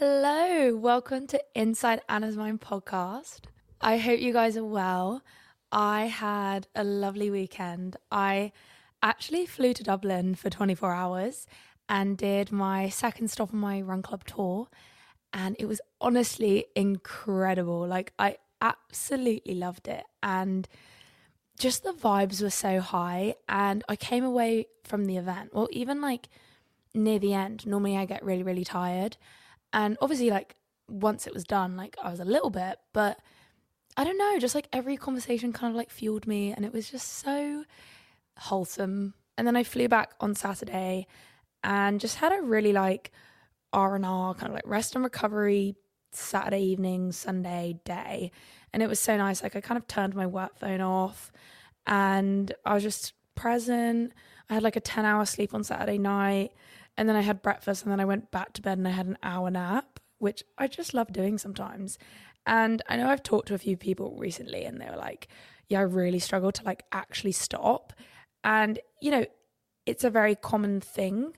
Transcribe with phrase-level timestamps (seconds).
[0.00, 3.40] Hello, welcome to Inside Anna's Mind podcast.
[3.80, 5.24] I hope you guys are well.
[5.72, 7.96] I had a lovely weekend.
[8.12, 8.52] I
[9.02, 11.48] actually flew to Dublin for 24 hours
[11.88, 14.68] and did my second stop on my run club tour,
[15.32, 17.84] and it was honestly incredible.
[17.84, 20.68] Like, I absolutely loved it, and
[21.58, 23.34] just the vibes were so high.
[23.48, 26.28] And I came away from the event, well, even like
[26.94, 29.16] near the end, normally I get really, really tired
[29.72, 30.56] and obviously, like,
[30.88, 33.20] once it was done, like, I was a little bit, but
[33.98, 36.88] I don't know, just like every conversation kind of like fueled me and it was
[36.88, 37.64] just so
[38.38, 39.14] wholesome.
[39.36, 41.08] And then I flew back on Saturday
[41.64, 43.10] and just had a really like
[43.72, 45.74] R&R kind of like rest and recovery
[46.12, 48.30] Saturday evening, Sunday day.
[48.72, 49.42] And it was so nice.
[49.42, 51.32] Like I kind of turned my work phone off
[51.84, 54.12] and I was just present.
[54.48, 56.52] I had like a 10 hour sleep on Saturday night
[56.98, 59.06] and then I had breakfast and then I went back to bed and I had
[59.06, 61.96] an hour nap, which I just love doing sometimes.
[62.44, 65.28] And I know I've talked to a few people recently and they were like,
[65.68, 67.92] yeah, I really struggle to like actually stop.
[68.42, 69.24] And, you know,
[69.86, 71.36] it's a very common thing,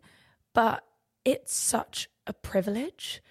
[0.55, 0.83] but
[1.27, 3.23] it's such a privilege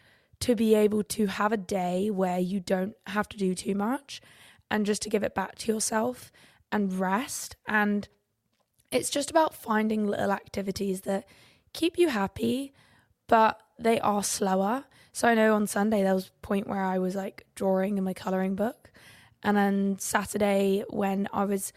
[0.42, 4.22] to be able to have a day where you don't have to do too much
[4.70, 6.32] and just to give it back to yourself
[6.72, 7.56] and rest.
[7.68, 8.08] And
[8.92, 11.26] it's just about finding little activities that
[11.74, 12.74] keep you happy,
[13.28, 14.86] but they are slower.
[15.12, 18.04] So I know on Sunday there was a point where I was like drawing in
[18.04, 18.92] my coloring book.
[19.44, 21.72] And then Saturday when I was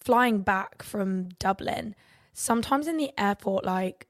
[0.00, 1.94] flying back from Dublin,
[2.32, 4.06] sometimes in the airport like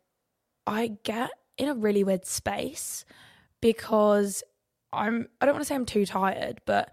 [0.66, 3.04] I get in a really weird space
[3.60, 4.44] because
[4.92, 6.92] I'm I don't want to say I'm too tired, but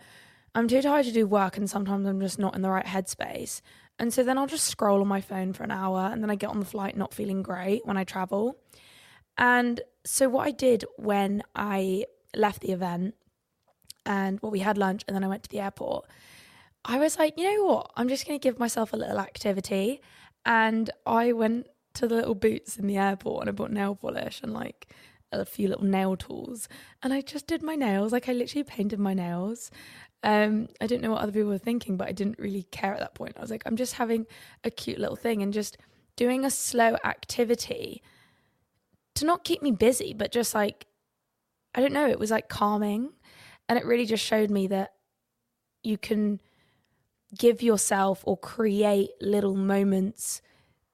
[0.55, 3.61] I'm too tired to do work and sometimes I'm just not in the right headspace.
[3.97, 6.35] And so then I'll just scroll on my phone for an hour and then I
[6.35, 8.57] get on the flight not feeling great when I travel.
[9.37, 13.15] And so what I did when I left the event
[14.05, 16.05] and well we had lunch and then I went to the airport,
[16.83, 17.91] I was like, you know what?
[17.95, 20.01] I'm just going to give myself a little activity
[20.45, 24.41] and I went to the little boots in the airport and I bought nail polish
[24.43, 24.93] and like
[25.31, 26.69] a few little nail tools
[27.01, 29.71] and I just did my nails like I literally painted my nails
[30.25, 32.99] um, I didn't know what other people were thinking, but I didn't really care at
[32.99, 33.35] that point.
[33.37, 34.25] I was like, I'm just having
[34.63, 35.77] a cute little thing and just
[36.15, 38.01] doing a slow activity
[39.13, 40.87] to not keep me busy, but just like,
[41.75, 43.11] I don't know, it was like calming.
[43.69, 44.93] And it really just showed me that
[45.83, 46.41] you can
[47.37, 50.41] give yourself or create little moments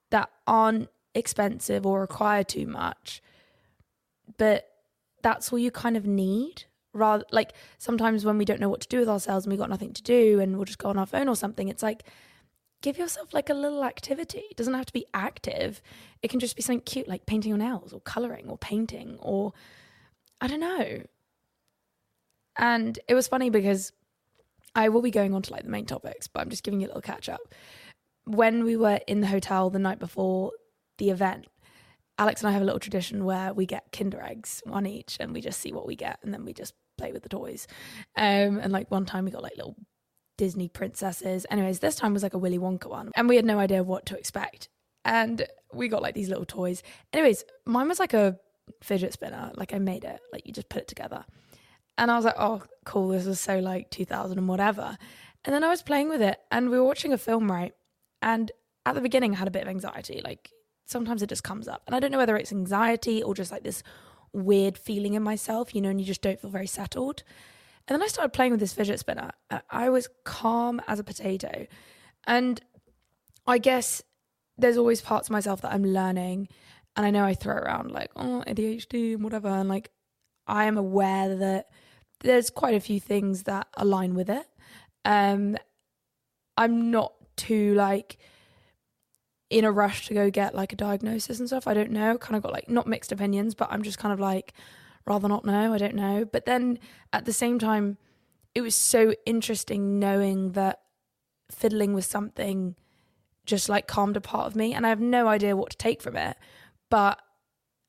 [0.10, 3.22] that aren't expensive or require too much,
[4.38, 4.68] but
[5.22, 8.88] that's all you kind of need rather like sometimes when we don't know what to
[8.88, 11.06] do with ourselves and we've got nothing to do and we'll just go on our
[11.06, 12.04] phone or something it's like
[12.82, 14.44] give yourself like a little activity.
[14.50, 15.82] It doesn't have to be active.
[16.22, 19.54] It can just be something cute like painting your nails or coloring or painting or
[20.40, 21.04] i don't know.
[22.58, 23.94] And it was funny because
[24.76, 26.88] i will be going on to like the main topics but i'm just giving you
[26.88, 27.42] a little catch up.
[28.26, 30.52] When we were in the hotel the night before
[30.98, 31.48] the event
[32.22, 35.34] Alex and I have a little tradition where we get Kinder eggs, one each, and
[35.34, 37.66] we just see what we get, and then we just play with the toys.
[38.16, 39.76] Um, and like one time we got like little
[40.38, 41.48] Disney princesses.
[41.50, 44.06] Anyways, this time was like a Willy Wonka one, and we had no idea what
[44.06, 44.70] to expect.
[45.04, 46.84] And we got like these little toys.
[47.12, 48.38] Anyways, mine was like a
[48.84, 49.52] fidget spinner.
[49.56, 51.26] Like I made it, like you just put it together.
[51.98, 53.08] And I was like, oh, cool.
[53.08, 54.96] This is so like 2000 and whatever.
[55.44, 57.74] And then I was playing with it, and we were watching a film, right?
[58.22, 58.52] And
[58.86, 60.22] at the beginning, I had a bit of anxiety.
[60.24, 60.52] Like
[60.92, 61.84] sometimes it just comes up.
[61.88, 63.82] And I don't know whether it's anxiety or just like this
[64.34, 67.24] weird feeling in myself, you know, and you just don't feel very settled.
[67.88, 69.32] And then I started playing with this fidget spinner.
[69.70, 71.66] I was calm as a potato.
[72.26, 72.62] And
[73.48, 74.04] I guess
[74.58, 76.48] there's always parts of myself that I'm learning.
[76.96, 79.48] And I know I throw around like, oh, ADHD and whatever.
[79.48, 79.90] And like,
[80.48, 81.70] I am aware that
[82.20, 84.46] there's quite a few things that align with it.
[85.06, 85.58] Um,
[86.58, 88.18] I'm not too like,
[89.52, 91.68] in a rush to go get like a diagnosis and stuff.
[91.68, 92.18] I don't know.
[92.18, 94.54] Kind of got like not mixed opinions, but I'm just kind of like
[95.06, 95.74] rather not know.
[95.74, 96.24] I don't know.
[96.26, 96.80] But then
[97.12, 97.98] at the same time,
[98.56, 100.80] it was so interesting knowing that
[101.52, 102.76] fiddling with something
[103.46, 106.02] just like calmed a part of me, and I have no idea what to take
[106.02, 106.38] from it.
[106.90, 107.22] But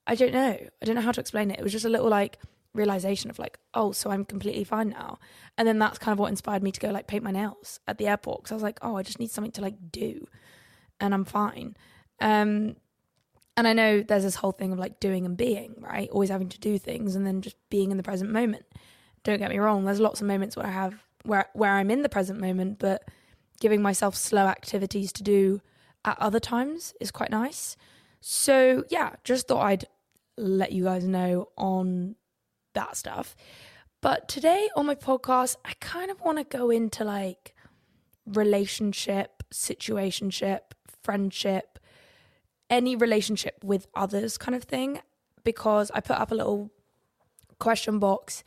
[0.04, 0.58] I don't know.
[0.58, 1.60] I don't know how to explain it.
[1.60, 2.38] It was just a little like
[2.75, 5.20] realization of like, oh, so I'm completely fine now.
[5.56, 7.98] And then that's kind of what inspired me to go like paint my nails at
[7.98, 10.26] the airport because I was like, oh, I just need something to like do
[11.02, 11.76] and I'm fine.
[12.20, 12.76] Um,
[13.56, 16.08] and I know there's this whole thing of like doing and being, right?
[16.10, 18.64] Always having to do things and then just being in the present moment.
[19.25, 20.94] Don't get me wrong, there's lots of moments where I have
[21.25, 23.04] where where I'm in the present moment, but
[23.60, 25.60] giving myself slow activities to do
[26.04, 27.76] at other times is quite nice.
[28.20, 29.84] So, yeah, just thought I'd
[30.37, 32.16] let you guys know on
[32.75, 33.37] that stuff.
[34.00, 37.55] But today on my podcast, I kind of want to go into like
[38.26, 40.60] relationship, situationship,
[41.02, 41.78] friendship,
[42.70, 45.00] any relationship with others kind of thing
[45.44, 46.70] because I put up a little
[47.58, 48.43] question box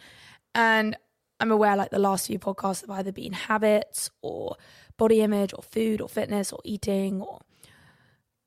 [0.54, 0.96] and
[1.40, 4.56] I'm aware like the last few podcasts have either been habits or
[4.98, 7.40] body image or food or fitness or eating or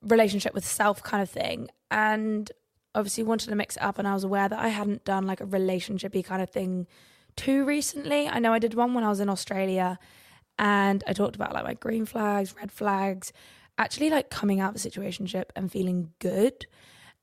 [0.02, 1.69] relationship with self kind of thing.
[1.90, 2.50] And
[2.94, 5.40] obviously wanted to mix it up and I was aware that I hadn't done like
[5.40, 6.87] a relationshipy kind of thing
[7.37, 8.26] too recently.
[8.26, 9.99] I know I did one when I was in Australia
[10.58, 13.32] and I talked about like my green flags, red flags,
[13.78, 16.66] actually like coming out of a situationship and feeling good.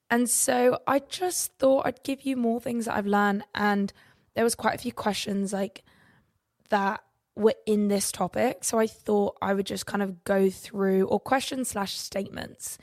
[0.10, 3.92] And so I just thought I'd give you more things that I've learned and
[4.36, 5.84] there was quite a few questions like
[6.70, 7.04] that
[7.36, 8.64] were in this topic.
[8.64, 12.78] So I thought I would just kind of go through or questions slash statements.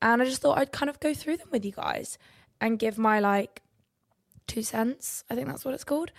[0.00, 2.18] And I just thought I'd kind of go through them with you guys
[2.60, 3.62] and give my like
[4.46, 5.24] two cents.
[5.30, 6.12] I think that's what it's called.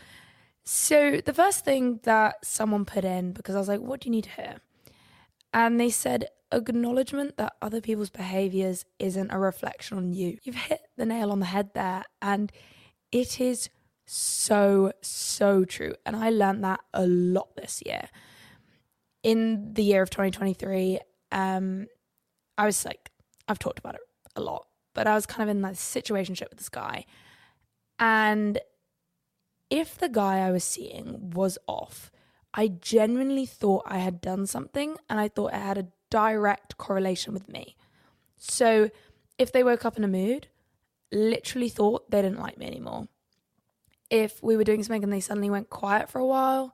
[0.63, 4.11] So the first thing that someone put in, because I was like, what do you
[4.11, 4.57] need hear?
[5.53, 10.37] And they said, acknowledgement that other people's behaviors isn't a reflection on you.
[10.43, 12.03] You've hit the nail on the head there.
[12.21, 12.51] And
[13.11, 13.69] it is
[14.05, 15.93] so, so true.
[16.05, 18.09] And I learned that a lot this year.
[19.23, 20.99] In the year of 2023,
[21.31, 21.87] um,
[22.57, 23.09] I was like,
[23.47, 24.01] I've talked about it
[24.35, 27.05] a lot, but I was kind of in that situationship with this guy.
[27.99, 28.59] And
[29.69, 32.11] if the guy I was seeing was off,
[32.53, 37.33] I genuinely thought I had done something and I thought it had a direct correlation
[37.33, 37.75] with me.
[38.37, 38.91] So
[39.39, 40.47] if they woke up in a mood,
[41.11, 43.07] literally thought they didn't like me anymore
[44.13, 46.71] if we were doing something and they suddenly went quiet for a while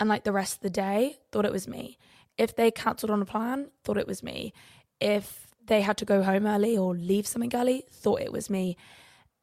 [0.00, 1.98] and like the rest of the day thought it was me.
[2.38, 4.54] If they cancelled on a plan, thought it was me.
[4.98, 8.78] If they had to go home early or leave something early, thought it was me.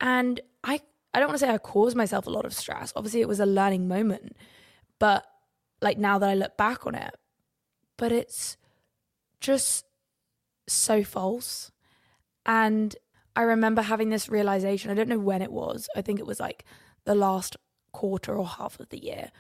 [0.02, 0.80] And I
[1.14, 2.92] I don't want to say I caused myself a lot of stress.
[2.96, 4.36] Obviously it was a learning moment.
[4.98, 5.24] But
[5.82, 7.14] like now that I look back on it,
[7.96, 8.58] but it's
[9.46, 9.86] just
[10.68, 11.72] so false.
[12.46, 12.96] And
[13.36, 14.92] I remember having this realization.
[14.92, 15.88] I don't know when it was.
[15.96, 16.66] I think it was like
[17.06, 17.56] the last
[17.92, 19.32] quarter or half of the year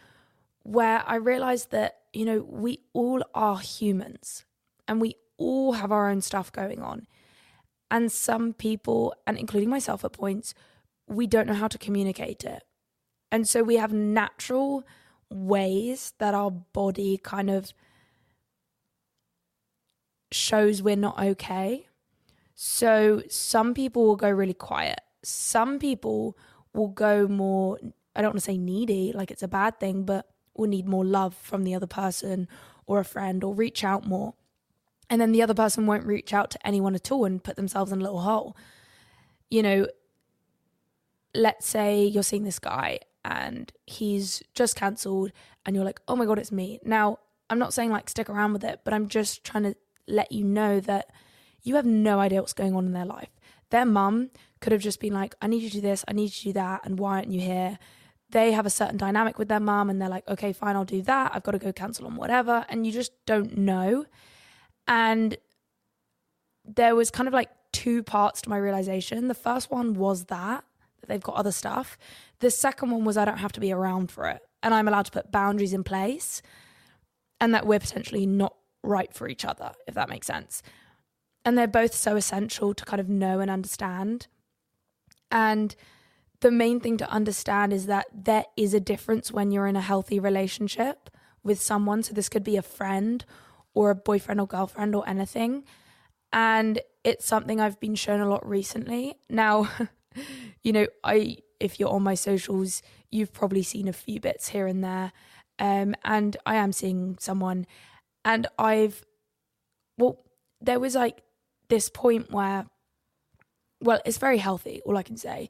[0.63, 4.45] where I realized that, you know, we all are humans
[4.87, 7.07] and we all have our own stuff going on.
[7.91, 10.55] And some people, and including myself at points,
[11.07, 12.63] we don't know how to communicate it.
[13.31, 14.83] And so we have natural
[15.29, 17.73] ways that our body kind of
[20.31, 21.87] shows we're not okay.
[22.55, 25.01] So some people will go really quiet.
[25.23, 26.37] Some people
[26.73, 27.79] will go more,
[28.15, 31.05] I don't want to say needy, like it's a bad thing, but will need more
[31.05, 32.47] love from the other person
[32.85, 34.35] or a friend or reach out more.
[35.09, 37.91] And then the other person won't reach out to anyone at all and put themselves
[37.91, 38.55] in a little hole.
[39.49, 39.87] You know,
[41.33, 45.31] let's say you're seeing this guy and he's just cancelled
[45.65, 46.79] and you're like, oh my God, it's me.
[46.83, 47.19] Now,
[47.49, 49.75] I'm not saying like stick around with it, but I'm just trying to
[50.07, 51.11] let you know that
[51.63, 53.29] you have no idea what's going on in their life.
[53.71, 54.29] Their mum
[54.61, 56.43] could have just been like, I need you to do this, I need you to
[56.43, 57.79] do that, and why aren't you here?
[58.29, 61.01] They have a certain dynamic with their mum, and they're like, okay, fine, I'll do
[61.03, 61.31] that.
[61.33, 62.65] I've got to go cancel on whatever.
[62.69, 64.05] And you just don't know.
[64.87, 65.37] And
[66.63, 69.27] there was kind of like two parts to my realization.
[69.27, 70.63] The first one was that,
[70.99, 71.97] that they've got other stuff.
[72.39, 74.41] The second one was I don't have to be around for it.
[74.63, 76.41] And I'm allowed to put boundaries in place
[77.39, 80.61] and that we're potentially not right for each other, if that makes sense.
[81.43, 84.27] And they're both so essential to kind of know and understand.
[85.31, 85.75] And
[86.41, 89.81] the main thing to understand is that there is a difference when you're in a
[89.81, 91.09] healthy relationship
[91.43, 92.03] with someone.
[92.03, 93.23] So this could be a friend
[93.73, 95.63] or a boyfriend or girlfriend or anything.
[96.33, 99.15] And it's something I've been shown a lot recently.
[99.29, 99.69] Now,
[100.63, 104.67] you know, I if you're on my socials, you've probably seen a few bits here
[104.67, 105.13] and there.
[105.57, 107.65] Um, and I am seeing someone
[108.25, 109.05] and I've
[109.97, 110.19] well,
[110.59, 111.21] there was like
[111.69, 112.65] this point where
[113.81, 115.49] well, it's very healthy, all I can say.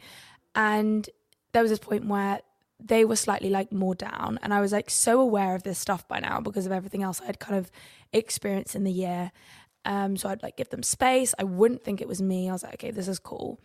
[0.53, 1.09] And
[1.53, 2.41] there was this point where
[2.79, 4.39] they were slightly like more down.
[4.41, 7.21] And I was like so aware of this stuff by now because of everything else
[7.21, 7.71] I had kind of
[8.11, 9.31] experienced in the year.
[9.85, 11.33] Um, so I'd like give them space.
[11.39, 12.49] I wouldn't think it was me.
[12.49, 13.59] I was like, okay, this is cool.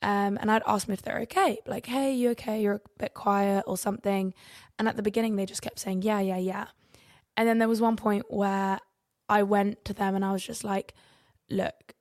[0.00, 1.58] Um, and I'd ask them if they're okay.
[1.66, 2.62] Like, hey, you okay?
[2.62, 4.32] You're a bit quiet or something.
[4.78, 6.66] And at the beginning, they just kept saying, yeah, yeah, yeah.
[7.38, 8.80] And then there was one point where
[9.28, 10.92] I went to them and I was just like,
[11.48, 11.94] look,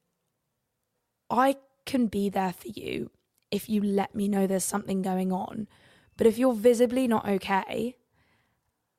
[1.30, 3.12] I can be there for you
[3.52, 5.68] if you let me know there's something going on.
[6.18, 7.98] But if you're visibly not okay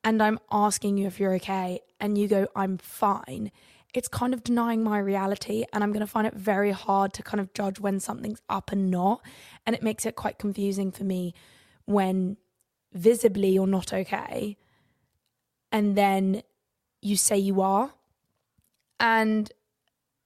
[0.01, 3.51] and I'm asking you if you're okay and you go, I'm fine,
[3.93, 5.65] it's kind of denying my reality.
[5.73, 8.71] And I'm going to find it very hard to kind of judge when something's up
[8.71, 9.21] and not.
[9.65, 11.33] And it makes it quite confusing for me
[11.83, 12.37] when
[12.93, 14.55] visibly you're not okay
[15.71, 16.43] and then
[17.01, 17.91] you say you are.
[18.99, 19.51] And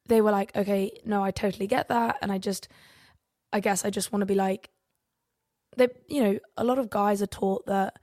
[0.08, 2.18] they were like, okay, no, I totally get that.
[2.22, 2.68] And I just,
[3.52, 4.70] I guess I just want to be like,
[5.78, 8.00] they, you know, a lot of guys are taught that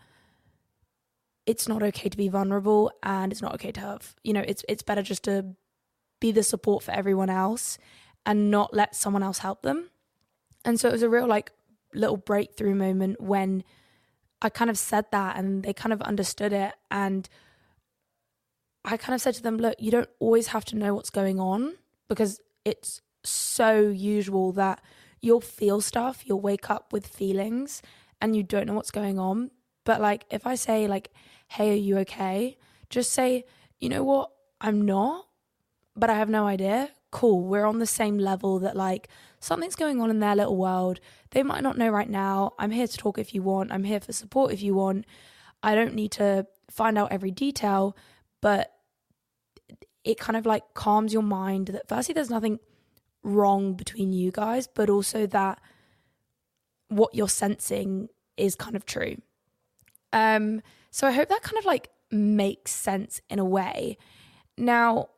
[1.47, 4.65] it's not okay to be vulnerable and it's not okay to have, you know, it's
[4.69, 5.55] it's better just to
[6.21, 7.79] be the support for everyone else
[8.27, 9.91] and not let someone else help them.
[10.65, 11.53] And so it was a real like
[11.95, 13.65] little breakthrough moment when
[14.43, 16.75] I kind of said that and they kind of understood it.
[16.91, 17.29] And
[18.85, 21.39] I kind of said to them, look, you don't always have to know what's going
[21.39, 21.75] on
[22.09, 24.81] because it's so usual that
[25.21, 27.83] you'll feel stuff, you'll wake up with feelings
[28.21, 29.51] and you don't know what's going on.
[29.85, 31.11] But like if I say like,
[31.49, 32.57] hey, are you okay?
[32.89, 33.45] Just say,
[33.79, 34.31] you know what?
[34.61, 35.27] I'm not,
[35.97, 36.91] but I have no idea.
[37.11, 37.43] Cool.
[37.43, 39.09] We're on the same level that like
[39.41, 41.01] something's going on in their little world.
[41.31, 42.53] They might not know right now.
[42.59, 43.73] I'm here to talk if you want.
[43.73, 45.07] I'm here for support if you want.
[45.63, 47.97] I don't need to find out every detail,
[48.41, 48.73] but
[50.05, 52.59] it kind of like calms your mind that firstly there's nothing
[53.23, 55.61] wrong between you guys, but also that
[56.89, 59.17] what you're sensing is kind of true.
[60.13, 63.97] Um so I hope that kind of like makes sense in a way.
[64.57, 65.11] Now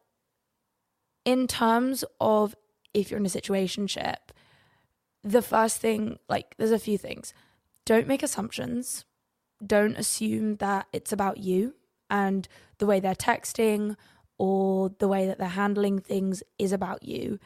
[1.25, 2.55] in terms of
[2.95, 4.17] if you're in a situationship,
[5.23, 7.33] the first thing, like, there's a few things.
[7.85, 9.05] Don't make assumptions.
[9.65, 11.75] Don't assume that it's about you
[12.11, 13.97] and the way they're texting
[14.39, 17.39] or the way that they're handling things is about you.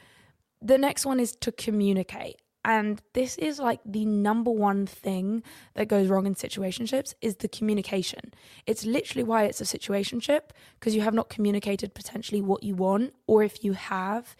[0.62, 2.36] The next one is to communicate.
[2.64, 7.48] And this is like the number one thing that goes wrong in situationships is the
[7.48, 8.34] communication.
[8.66, 13.14] It's literally why it's a situationship because you have not communicated potentially what you want,
[13.28, 14.34] or if you have,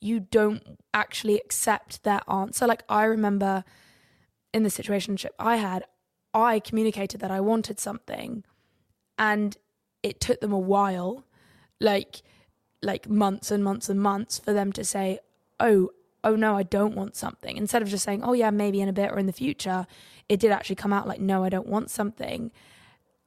[0.00, 2.66] you don't actually accept their answer.
[2.66, 3.64] Like I remember
[4.52, 5.84] in the situationship I had,
[6.32, 8.44] I communicated that I wanted something
[9.18, 9.56] and
[10.02, 11.24] it took them a while,
[11.80, 12.22] like
[12.80, 15.18] like months and months and months for them to say,
[15.58, 15.90] "Oh,
[16.22, 18.92] oh no, I don't want something." Instead of just saying, "Oh yeah, maybe in a
[18.92, 19.86] bit or in the future,"
[20.28, 22.52] it did actually come out like, "No, I don't want something."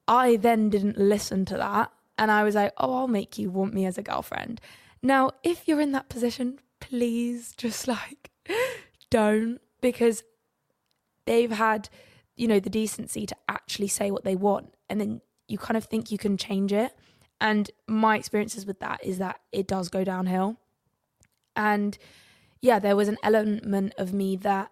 [0.08, 3.74] I then didn't listen to that and I was like, "Oh, I'll make you want
[3.74, 4.62] me as a girlfriend."
[5.04, 8.32] Now, if you're in that position, please just like
[9.10, 10.24] don't because
[11.26, 11.90] they've had,
[12.36, 15.86] you know, the decency to actually say what they want and then you kind of
[15.86, 16.96] think you can change it.
[17.40, 20.58] And my experiences with that is that it does go downhill.
[21.56, 21.98] And
[22.62, 24.72] yeah, there was an element of me that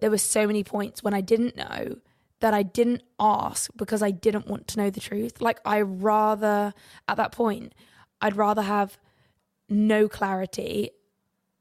[0.00, 1.96] there were so many points when I didn't know
[2.40, 5.40] that I didn't ask because I didn't want to know the truth.
[5.40, 6.74] Like I rather
[7.06, 7.72] at that point
[8.22, 8.96] I'd rather have
[9.68, 10.90] no clarity,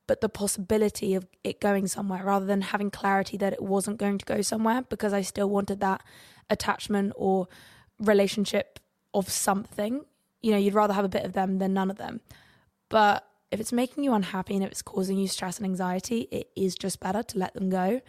[0.07, 4.17] but the possibility of it going somewhere rather than having clarity that it wasn't going
[4.19, 6.03] to go somewhere because I still wanted that
[6.49, 7.47] attachment or
[7.99, 8.79] relationship
[9.13, 10.05] of something.
[10.41, 12.21] You know, you'd rather have a bit of them than none of them.
[12.89, 16.49] But if it's making you unhappy and if it's causing you stress and anxiety, it
[16.55, 18.01] is just better to let them go.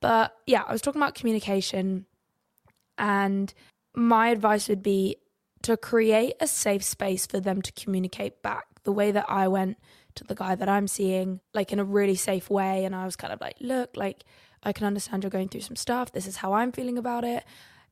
[0.00, 2.06] But yeah, I was talking about communication,
[2.98, 3.52] and
[3.94, 5.16] my advice would be
[5.66, 9.78] to create a safe space for them to communicate back the way that I went
[10.14, 12.84] to the guy that I'm seeing, like in a really safe way.
[12.84, 14.22] And I was kind of like, look, like,
[14.62, 16.12] I can understand you're going through some stuff.
[16.12, 17.44] This is how I'm feeling about it.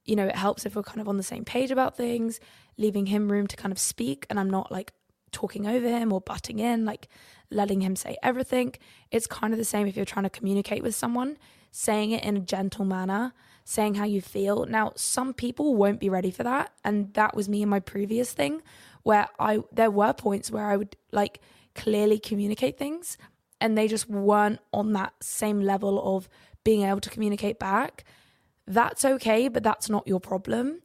[0.04, 2.38] You know, it helps if we're kind of on the same page about things,
[2.78, 4.24] leaving him room to kind of speak.
[4.30, 4.92] And I'm not like
[5.32, 7.08] talking over him or butting in, like
[7.50, 8.74] letting him say everything.
[9.10, 11.38] It's kind of the same if you're trying to communicate with someone,
[11.72, 13.32] saying it in a gentle manner
[13.64, 14.66] saying how you feel.
[14.66, 18.32] Now, some people won't be ready for that, and that was me in my previous
[18.32, 18.62] thing
[19.04, 21.40] where I there were points where I would like
[21.74, 23.16] clearly communicate things
[23.60, 26.28] and they just weren't on that same level of
[26.64, 28.04] being able to communicate back.
[28.66, 30.80] That's okay, but that's not your problem.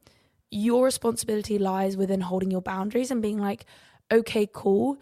[0.50, 3.64] Your responsibility lies within holding your boundaries and being like,
[4.12, 5.00] okay, cool.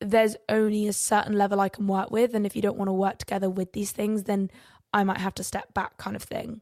[0.00, 2.34] There's only a certain level I can work with.
[2.34, 4.50] And if you don't want to work together with these things, then
[4.92, 6.60] I might have to step back kind of thing.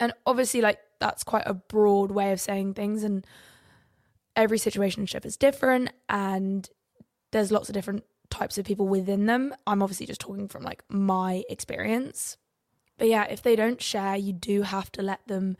[0.00, 3.02] And obviously, like, that's quite a broad way of saying things.
[3.02, 3.26] And
[4.36, 5.90] every situationship is different.
[6.08, 6.68] And
[7.32, 9.54] there's lots of different types of people within them.
[9.66, 12.36] I'm obviously just talking from like my experience.
[12.96, 15.56] But yeah, if they don't share, you do have to let them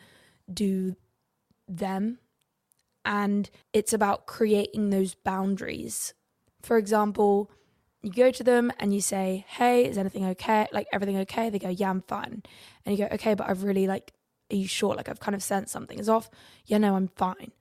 [0.53, 0.97] do
[1.67, 2.19] them.
[3.05, 6.15] And it's about creating those boundaries.
[6.63, 7.51] For example,
[8.03, 10.67] you go to them and you say, Hey, is anything okay?
[10.73, 11.51] Like everything okay?
[11.51, 12.43] They go, Yeah, I'm fine.
[12.85, 14.13] And you go, Okay, but I've really like,
[14.51, 14.95] are you sure?
[14.95, 16.31] Like I've kind of sensed something is off.
[16.67, 17.53] Yeah, no, I'm fine.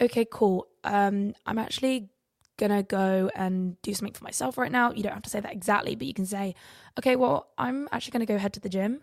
[0.00, 0.68] Okay, cool.
[0.84, 2.10] Um, I'm actually
[2.58, 5.52] gonna go and do something for myself right now, you don't have to say that
[5.52, 6.54] exactly, but you can say,
[6.98, 9.00] okay, well, I'm actually gonna go head to the gym,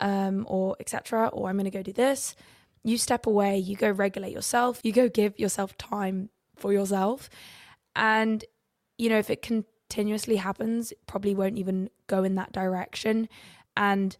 [0.00, 2.34] um, or etc., or I'm gonna go do this.
[2.82, 7.28] You step away, you go regulate yourself, you go give yourself time for yourself.
[7.94, 8.44] And,
[8.98, 9.42] you know, if it
[9.92, 13.28] continuously happens, probably won't even go in that direction.
[13.76, 14.16] And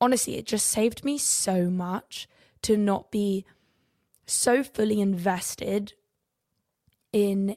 [0.00, 2.28] honestly, it just saved me so much
[2.62, 3.44] to not be
[4.26, 5.94] so fully invested
[7.12, 7.56] in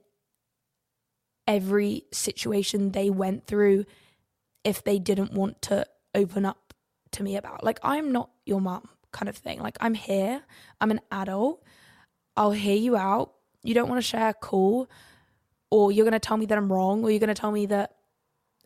[1.47, 3.85] every situation they went through
[4.63, 6.73] if they didn't want to open up
[7.11, 7.63] to me about.
[7.63, 9.59] Like, I'm not your mom, kind of thing.
[9.59, 10.41] Like, I'm here,
[10.79, 11.61] I'm an adult,
[12.35, 13.33] I'll hear you out.
[13.61, 14.89] You don't want to share, cool.
[15.71, 17.65] Or you're going to tell me that I'm wrong, or you're going to tell me
[17.67, 17.95] that,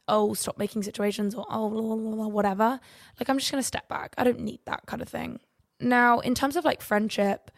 [0.08, 2.80] oh, stop making situations, or oh, blah, blah, blah, whatever.
[3.20, 4.16] Like, I'm just going to step back.
[4.18, 5.40] I don't need that kind of thing.
[5.80, 7.52] Now, in terms of like friendship,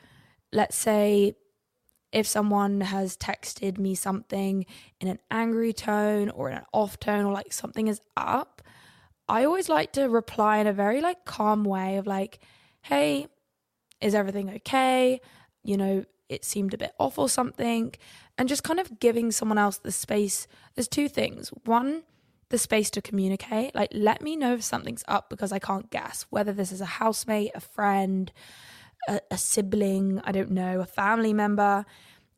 [0.51, 1.35] let's say
[2.11, 4.65] if someone has texted me something
[4.99, 8.61] in an angry tone or in an off tone or like something is up,
[9.27, 12.39] I always like to reply in a very like calm way of like,
[12.81, 13.27] hey,
[13.99, 15.19] is everything okay?
[15.63, 17.93] You know, it seemed a bit off or something.
[18.37, 20.47] And just kind of giving someone else the space.
[20.75, 21.49] There's two things.
[21.65, 22.03] One,
[22.49, 23.73] the space to communicate.
[23.73, 26.85] Like, let me know if something's up because I can't guess whether this is a
[26.85, 28.31] housemate, a friend,
[29.07, 31.85] a, a sibling, I don't know, a family member,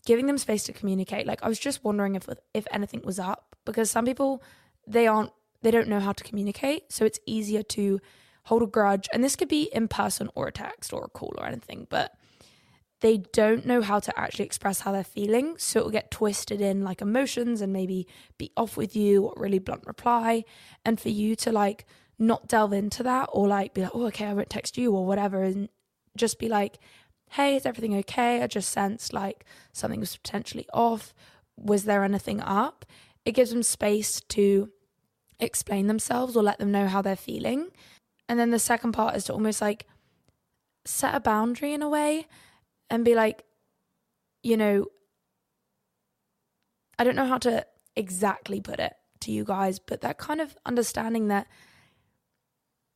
[0.06, 1.28] giving them space to communicate.
[1.28, 4.44] Like I was just wondering if if anything was up because some people
[4.88, 8.00] they aren't they don't know how to communicate, so it's easier to
[8.44, 9.10] hold a grudge.
[9.14, 12.16] And this could be in person or a text or a call or anything, but
[13.02, 15.56] they don't know how to actually express how they're feeling.
[15.58, 19.60] So it'll get twisted in like emotions and maybe be off with you or really
[19.60, 20.44] blunt reply.
[20.84, 21.86] And for you to like
[22.18, 25.06] not delve into that or like be like, oh, okay, I won't text you or
[25.06, 25.44] whatever.
[25.44, 25.70] And
[26.18, 26.80] just be like,
[27.32, 28.42] hey, is everything okay?
[28.42, 31.14] I just sensed like something was potentially off.
[31.56, 32.86] Was there anything up?
[33.24, 34.72] It gives them space to
[35.40, 37.70] explain themselves or let them know how they're feeling.
[38.28, 39.88] And then the second part is to almost like
[40.86, 42.28] set a boundary in a way
[42.90, 43.44] and be like,
[44.44, 44.86] you know,
[46.98, 50.56] I don't know how to exactly put it to you guys, but that kind of
[50.66, 51.48] understanding that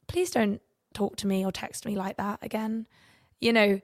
[0.07, 0.61] please don't
[0.93, 2.85] talk to me or text me like that again
[3.43, 3.81] you know,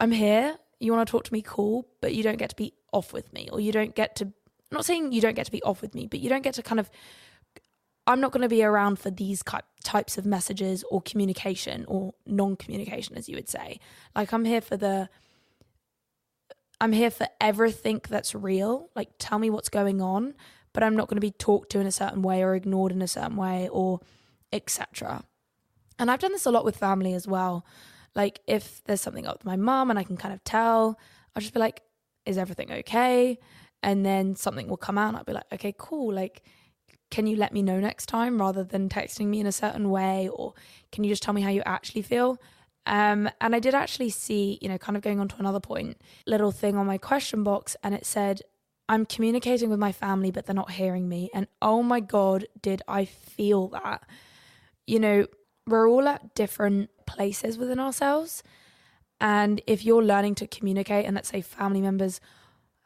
[0.00, 2.74] I'm here, you want to talk to me, cool, but you don't get to be
[2.92, 4.32] off with me, or you don't get to, I'm
[4.72, 6.62] not saying you don't get to be off with me, but you don't get to
[6.64, 6.90] kind of,
[8.08, 9.42] I'm not going to be around for these
[9.84, 13.78] types of messages or communication or non communication, as you would say.
[14.16, 15.08] Like, I'm here for the,
[16.80, 18.90] I'm here for everything that's real.
[18.94, 20.34] Like, tell me what's going on,
[20.72, 23.02] but I'm not going to be talked to in a certain way or ignored in
[23.02, 24.00] a certain way or
[24.52, 25.24] etc.
[25.98, 27.66] And I've done this a lot with family as well.
[28.14, 30.98] Like if there's something up with my mum and I can kind of tell,
[31.34, 31.82] I'll just be like,
[32.24, 33.38] is everything okay?
[33.82, 36.12] And then something will come out and I'll be like, okay, cool.
[36.12, 36.42] Like,
[37.10, 40.28] can you let me know next time rather than texting me in a certain way?
[40.32, 40.54] Or
[40.92, 42.38] can you just tell me how you actually feel?
[42.88, 46.00] Um, and I did actually see, you know, kind of going on to another point,
[46.26, 48.40] little thing on my question box, and it said,
[48.88, 51.28] I'm communicating with my family, but they're not hearing me.
[51.34, 54.08] And oh my God, did I feel that?
[54.86, 55.26] You know,
[55.66, 58.42] we're all at different places within ourselves.
[59.20, 62.22] And if you're learning to communicate, and let's say family members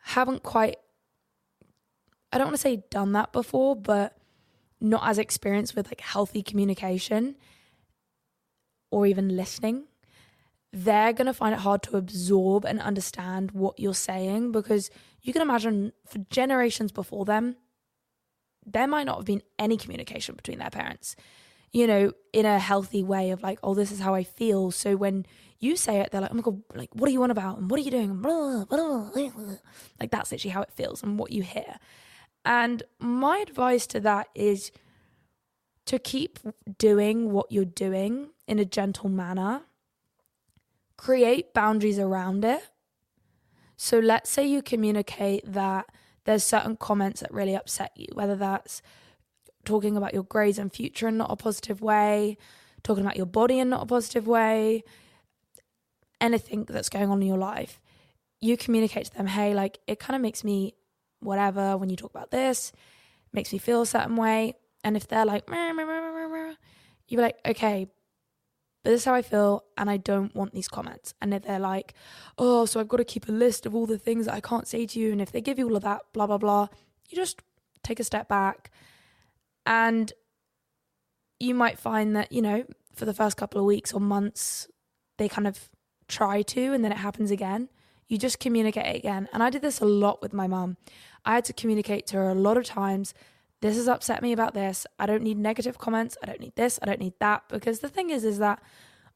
[0.02, 0.78] haven't quite,
[2.32, 4.16] I don't want to say done that before, but
[4.80, 7.36] not as experienced with like healthy communication
[8.90, 9.84] or even listening,
[10.72, 15.32] they're going to find it hard to absorb and understand what you're saying because you
[15.32, 17.56] can imagine for generations before them,
[18.64, 21.16] there might not have been any communication between their parents
[21.72, 24.70] you know, in a healthy way of like, oh, this is how I feel.
[24.70, 25.24] So when
[25.58, 27.58] you say it, they're like, oh my God, like, what are you on about?
[27.58, 28.20] And what are you doing?
[29.98, 31.78] Like, that's literally how it feels and what you hear.
[32.44, 34.70] And my advice to that is
[35.86, 36.38] to keep
[36.78, 39.62] doing what you're doing in a gentle manner,
[41.02, 42.62] create boundaries around it.
[43.76, 45.86] So let's say you communicate that
[46.24, 48.82] there's certain comments that really upset you, whether that's
[49.64, 52.38] talking about your grades and future in not a positive way,
[52.84, 54.84] talking about your body in not a positive way,
[56.20, 57.80] anything that's going on in your life,
[58.40, 60.72] you communicate to them, hey, like it kind of makes me
[61.18, 62.70] whatever when you talk about this,
[63.32, 64.54] makes me feel a certain way.
[64.84, 65.48] And if they're like,
[67.08, 67.88] you're like, okay,
[68.82, 71.14] but this is how I feel, and I don't want these comments.
[71.20, 71.94] And if they're like,
[72.36, 74.66] oh, so I've got to keep a list of all the things that I can't
[74.66, 76.68] say to you, and if they give you all of that, blah, blah, blah,
[77.08, 77.42] you just
[77.84, 78.70] take a step back
[79.66, 80.12] and
[81.38, 82.64] you might find that, you know,
[82.94, 84.68] for the first couple of weeks or months,
[85.18, 85.68] they kind of
[86.08, 87.68] try to, and then it happens again.
[88.12, 89.26] you just communicate again.
[89.32, 90.76] And I did this a lot with my mum.
[91.24, 93.14] I had to communicate to her a lot of times.
[93.62, 94.88] This has upset me about this.
[94.98, 96.18] I don't need negative comments.
[96.20, 96.80] I don't need this.
[96.82, 97.44] I don't need that.
[97.48, 98.60] Because the thing is, is that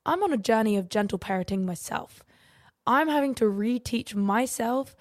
[0.07, 2.23] I'm on a journey of gentle parenting myself.
[2.87, 4.95] I'm having to reteach myself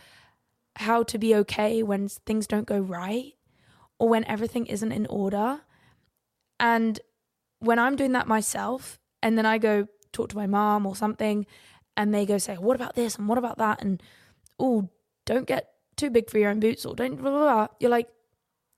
[0.77, 3.33] how to be okay when things don't go right
[3.99, 5.61] or when everything isn't in order.
[6.59, 6.99] And
[7.59, 11.45] when I'm doing that myself, and then I go talk to my mom or something,
[11.95, 14.01] and they go say, "What about this and what about that?" and
[14.59, 14.89] oh,
[15.25, 17.67] don't get too big for your own boots or don't blah, blah, blah.
[17.79, 18.09] You're like,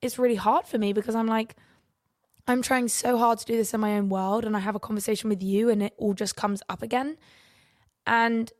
[0.00, 1.56] it's really hard for me because I'm like,
[2.46, 4.80] I'm trying so hard to do this in my own world, and I have a
[4.80, 7.18] conversation with you, and it all just comes up again.
[8.06, 8.50] And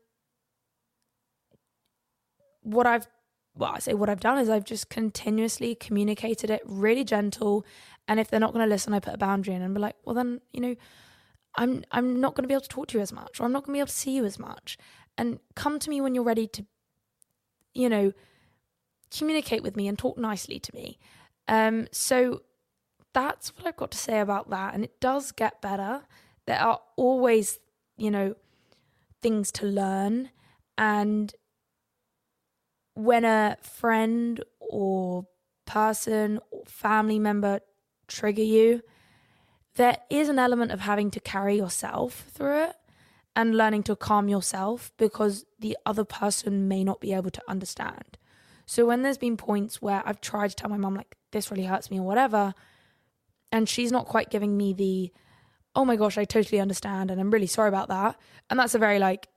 [2.61, 3.07] what I've
[3.55, 7.65] well, I say what I've done is I've just continuously communicated it really gentle.
[8.07, 9.95] And if they're not going to listen, I put a boundary in and be like,
[10.05, 10.75] well, then, you know,
[11.55, 13.51] I'm I'm not going to be able to talk to you as much, or I'm
[13.51, 14.77] not going to be able to see you as much.
[15.17, 16.65] And come to me when you're ready to,
[17.73, 18.13] you know,
[19.15, 20.99] communicate with me and talk nicely to me.
[21.49, 22.43] Um, so
[23.13, 24.75] that's what I've got to say about that.
[24.75, 26.03] And it does get better.
[26.45, 27.59] There are always,
[27.97, 28.35] you know,
[29.21, 30.29] things to learn.
[30.77, 31.33] And
[32.93, 35.25] when a friend or
[35.65, 37.61] person or family member
[38.07, 38.83] trigger you,
[39.75, 42.75] there is an element of having to carry yourself through it
[43.35, 48.17] and learning to calm yourself because the other person may not be able to understand.
[48.65, 51.65] So when there's been points where I've tried to tell my mom like this really
[51.65, 52.53] hurts me or whatever,
[53.51, 55.11] and she's not quite giving me the
[55.75, 58.19] oh my gosh, I totally understand and I'm really sorry about that.
[58.49, 59.27] And that's a very like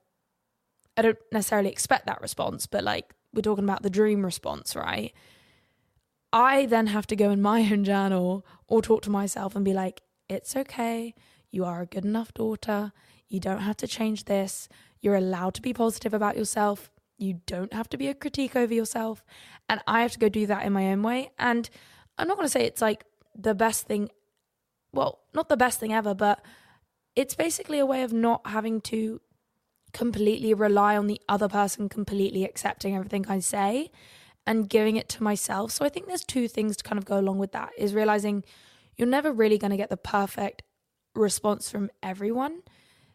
[0.97, 5.13] I don't necessarily expect that response, but like we're talking about the dream response, right?
[6.31, 9.73] I then have to go in my own journal or talk to myself and be
[9.73, 11.13] like, it's okay.
[11.51, 12.91] You are a good enough daughter.
[13.27, 14.67] You don't have to change this.
[15.01, 16.89] You're allowed to be positive about yourself.
[17.23, 19.23] You don't have to be a critique over yourself.
[19.69, 21.31] And I have to go do that in my own way.
[21.39, 21.69] And
[22.17, 23.05] I'm not going to say it's like
[23.35, 24.09] the best thing.
[24.91, 26.43] Well, not the best thing ever, but
[27.15, 29.21] it's basically a way of not having to
[29.93, 33.91] completely rely on the other person completely accepting everything I say
[34.45, 35.71] and giving it to myself.
[35.71, 38.43] So I think there's two things to kind of go along with that is realizing
[38.97, 40.63] you're never really going to get the perfect
[41.15, 42.61] response from everyone.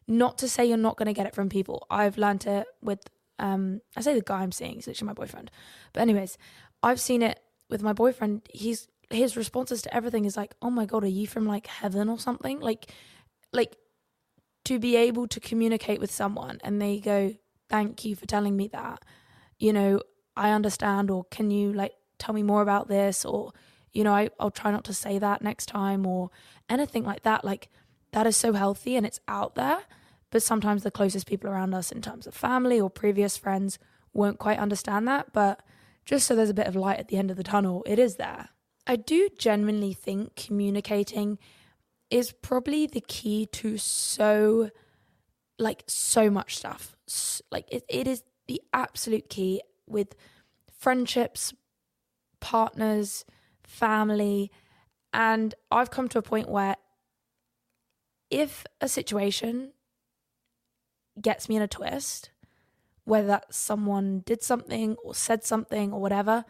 [0.07, 1.87] Not to say you're not going to get it from people.
[1.91, 3.01] I've learned it with
[3.39, 5.51] um I say the guy I'm seeing is literally my boyfriend.
[5.93, 6.39] But anyways,
[6.83, 8.43] I've seen it with my boyfriend.
[8.53, 12.09] He's his responses to everything is like, "Oh my god, are you from like heaven
[12.09, 12.91] or something?" Like
[13.53, 13.77] like
[14.69, 17.35] to be able to communicate with someone and they go,
[17.71, 19.03] Thank you for telling me that.
[19.59, 20.01] You know,
[20.37, 23.25] I understand, or can you like tell me more about this?
[23.25, 23.53] Or,
[23.93, 26.31] you know, I, I'll try not to say that next time, or
[26.69, 27.45] anything like that.
[27.45, 27.69] Like,
[28.13, 29.81] that is so healthy and it's out there.
[30.31, 33.79] But sometimes the closest people around us, in terms of family or previous friends,
[34.13, 35.33] won't quite understand that.
[35.33, 35.63] But
[36.05, 38.17] just so there's a bit of light at the end of the tunnel, it is
[38.17, 38.51] there.
[38.87, 41.39] I do genuinely think communicating
[42.11, 44.71] is probably the key to so
[45.59, 46.97] like so much stuff
[47.51, 50.15] like it, it is the absolute key with
[50.79, 51.53] friendships
[52.41, 53.25] partners
[53.65, 54.51] family
[55.13, 56.77] and i've come to a point where
[58.31, 59.73] if a situation
[61.23, 62.31] gets me in a twist
[63.05, 66.45] whether that someone did something or said something or whatever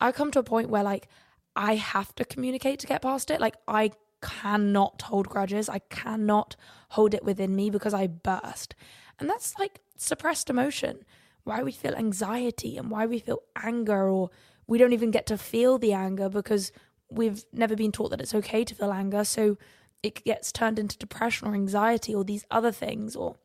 [0.00, 1.08] i come to a point where like
[1.56, 3.90] i have to communicate to get past it like i
[4.24, 5.68] cannot hold grudges.
[5.68, 6.56] I cannot
[6.90, 8.74] hold it within me because I burst.
[9.20, 11.04] And that's like suppressed emotion.
[11.44, 14.30] Why we feel anxiety and why we feel anger, or
[14.66, 16.72] we don't even get to feel the anger because
[17.10, 19.24] we've never been taught that it's okay to feel anger.
[19.24, 19.58] So
[20.02, 23.36] it gets turned into depression or anxiety or these other things or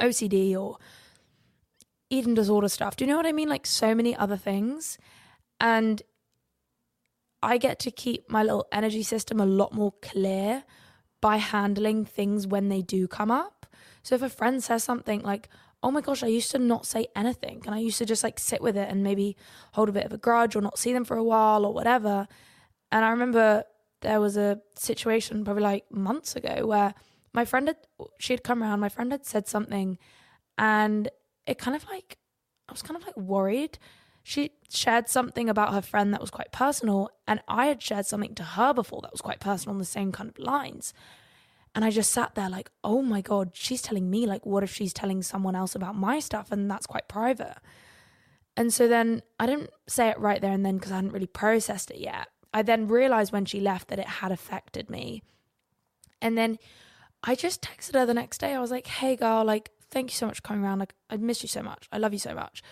[0.00, 0.78] OCD or
[2.10, 2.96] eating disorder stuff.
[2.96, 3.48] Do you know what I mean?
[3.48, 4.98] Like so many other things.
[5.60, 6.02] And
[7.42, 10.64] I get to keep my little energy system a lot more clear
[11.20, 13.66] by handling things when they do come up.
[14.02, 15.48] So if a friend says something like,
[15.82, 18.38] oh my gosh, I used to not say anything and I used to just like
[18.38, 19.36] sit with it and maybe
[19.72, 22.28] hold a bit of a grudge or not see them for a while or whatever.
[22.90, 23.64] And I remember
[24.02, 26.94] there was a situation probably like months ago where
[27.32, 27.78] my friend had,
[28.18, 29.98] she had come around, my friend had said something
[30.58, 31.08] and
[31.46, 32.18] it kind of like,
[32.68, 33.78] I was kind of like worried
[34.22, 38.34] she shared something about her friend that was quite personal, and I had shared something
[38.36, 40.94] to her before that was quite personal on the same kind of lines.
[41.74, 44.72] And I just sat there like, oh my God, she's telling me, like, what if
[44.72, 47.56] she's telling someone else about my stuff and that's quite private?
[48.56, 51.26] And so then I didn't say it right there and then because I hadn't really
[51.26, 52.28] processed it yet.
[52.52, 55.22] I then realized when she left that it had affected me.
[56.20, 56.58] And then
[57.22, 58.54] I just texted her the next day.
[58.54, 60.80] I was like, hey, girl, like, thank you so much for coming around.
[60.80, 61.88] Like, I miss you so much.
[61.92, 62.62] I love you so much.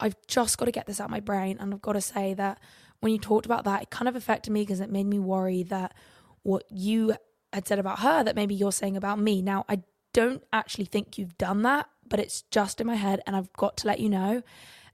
[0.00, 1.58] I've just got to get this out of my brain.
[1.60, 2.58] And I've got to say that
[3.00, 5.62] when you talked about that, it kind of affected me because it made me worry
[5.64, 5.94] that
[6.42, 7.14] what you
[7.52, 9.42] had said about her, that maybe you're saying about me.
[9.42, 13.36] Now, I don't actually think you've done that, but it's just in my head and
[13.36, 14.42] I've got to let you know.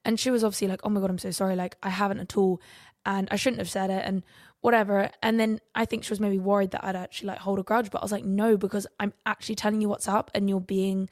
[0.04, 1.56] And she was obviously like, oh my God, I'm so sorry.
[1.56, 2.60] Like, I haven't at all.
[3.04, 4.24] And I shouldn't have said it and
[4.66, 5.08] whatever.
[5.22, 7.88] And then I think she was maybe worried that I'd actually like hold a grudge.
[7.88, 11.08] But I was like, no, because I'm actually telling you what's up and you're being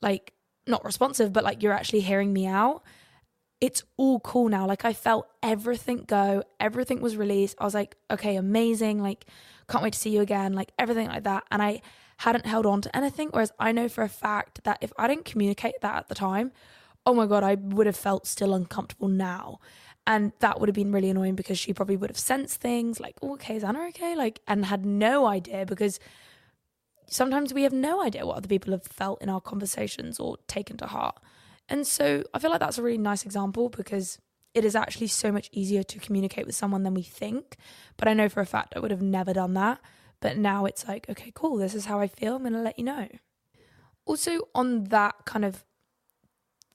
[0.00, 0.34] like
[0.68, 2.84] not responsive, but like you're actually hearing me out.
[3.60, 4.68] It's all cool now.
[4.68, 7.56] Like I felt everything go, everything was released.
[7.58, 9.02] I was like, okay, amazing.
[9.02, 9.26] Like,
[9.68, 10.52] can't wait to see you again.
[10.52, 11.42] Like everything like that.
[11.50, 11.82] And I
[12.18, 13.30] hadn't held on to anything.
[13.32, 16.52] Whereas I know for a fact that if I didn't communicate that at the time,
[17.04, 19.58] oh my God, I would have felt still uncomfortable now.
[20.06, 23.16] And that would have been really annoying because she probably would have sensed things like,
[23.22, 24.16] oh, okay, is Anna okay?
[24.16, 26.00] Like, and had no idea because
[27.06, 30.76] sometimes we have no idea what other people have felt in our conversations or taken
[30.78, 31.18] to heart.
[31.68, 34.18] And so I feel like that's a really nice example because
[34.54, 37.56] it is actually so much easier to communicate with someone than we think.
[37.96, 39.80] But I know for a fact I would have never done that.
[40.20, 42.36] But now it's like, okay, cool, this is how I feel.
[42.36, 43.08] I'm going to let you know.
[44.04, 45.64] Also, on that kind of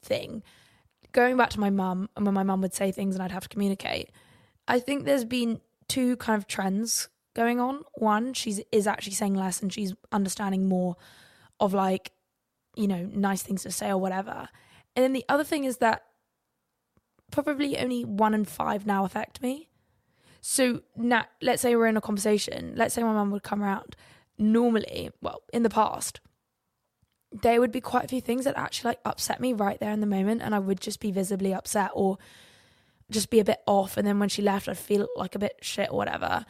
[0.01, 0.43] thing,
[1.11, 3.43] going back to my mum and when my mum would say things and I'd have
[3.43, 4.11] to communicate,
[4.67, 7.83] I think there's been two kind of trends going on.
[7.93, 10.97] One, she's is actually saying less and she's understanding more
[11.59, 12.11] of like,
[12.75, 14.49] you know, nice things to say or whatever.
[14.95, 16.03] And then the other thing is that
[17.31, 19.69] probably only one in five now affect me.
[20.41, 22.73] So now, let's say we're in a conversation.
[22.75, 23.95] Let's say my mum would come around.
[24.37, 26.19] Normally, well, in the past,
[27.41, 30.01] there would be quite a few things that actually like upset me right there in
[30.01, 32.17] the moment, and I would just be visibly upset or
[33.09, 33.97] just be a bit off.
[33.97, 36.45] And then when she left, I'd feel like a bit shit or whatever.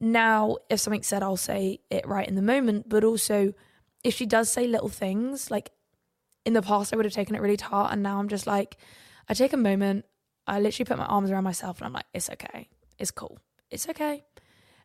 [0.00, 2.88] Now, if something's said, I'll say it right in the moment.
[2.88, 3.54] But also,
[4.04, 5.70] if she does say little things, like
[6.44, 8.46] in the past, I would have taken it really to heart, and now I'm just
[8.46, 8.76] like,
[9.28, 10.04] I take a moment,
[10.46, 12.68] I literally put my arms around myself, and I'm like, it's okay,
[12.98, 13.38] it's cool,
[13.70, 14.24] it's okay.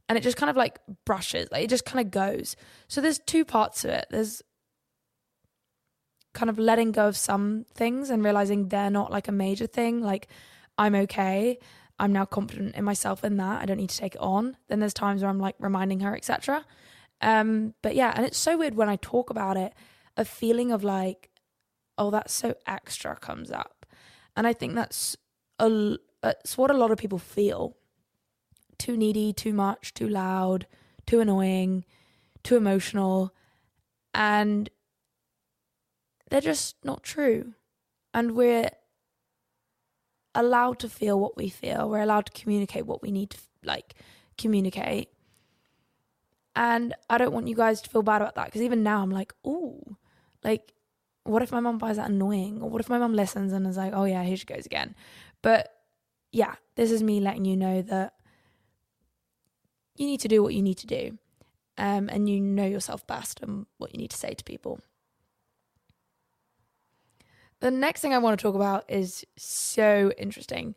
[0.10, 2.56] And it just kind of like brushes, like it just kind of goes.
[2.88, 4.08] So there's two parts to it.
[4.10, 4.42] There's
[6.34, 10.02] kind of letting go of some things and realizing they're not like a major thing.
[10.02, 10.28] Like,
[10.78, 11.60] I'm okay.
[12.00, 13.62] I'm now confident in myself in that.
[13.62, 14.58] I don't need to take it on.
[14.68, 16.66] Then there's times where I'm like reminding her, etc.
[17.22, 19.74] Um, but yeah, and it's so weird when I talk about it,
[20.18, 21.30] a feeling of like,
[21.98, 23.86] oh, that's so extra comes up.
[24.36, 25.16] And I think that's
[25.60, 27.78] a, it's what a lot of people feel.
[28.80, 30.66] Too needy, too much, too loud,
[31.06, 31.86] too annoying,
[32.44, 33.36] too emotional.
[34.16, 34.70] And
[36.32, 37.54] they're just not true.
[38.14, 38.70] And we're
[40.34, 41.90] allowed to feel what we feel.
[41.90, 43.96] We're allowed to communicate what we need to like
[44.38, 45.10] communicate.
[46.56, 49.12] And I don't want you guys to feel bad about that because even now I'm
[49.12, 49.82] like, oh,
[50.44, 50.74] like,
[51.24, 52.62] what if my mom finds that annoying?
[52.62, 54.96] Or what if my mom listens and is like, oh yeah, here she goes again?
[55.42, 55.70] But
[56.32, 58.14] yeah, this is me letting you know that
[59.98, 61.18] you need to do what you need to do.
[61.78, 64.80] Um, and you know yourself best and what you need to say to people.
[67.62, 70.76] The next thing I want to talk about is so interesting.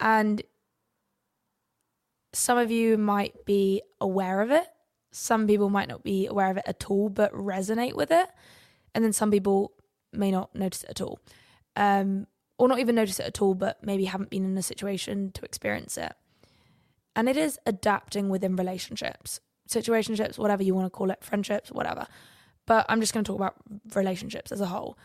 [0.00, 0.42] And
[2.32, 4.66] some of you might be aware of it.
[5.12, 8.28] Some people might not be aware of it at all, but resonate with it.
[8.94, 9.72] And then some people
[10.12, 11.20] may not notice it at all.
[11.76, 12.26] Um,
[12.58, 15.44] or not even notice it at all, but maybe haven't been in a situation to
[15.44, 16.14] experience it.
[17.14, 22.06] And it is adapting within relationships, situationships, whatever you want to call it, friendships, whatever.
[22.66, 23.56] But I'm just going to talk about
[23.94, 24.98] relationships as a whole.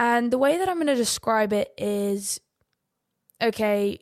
[0.00, 2.40] And the way that I'm going to describe it is
[3.42, 3.98] okay,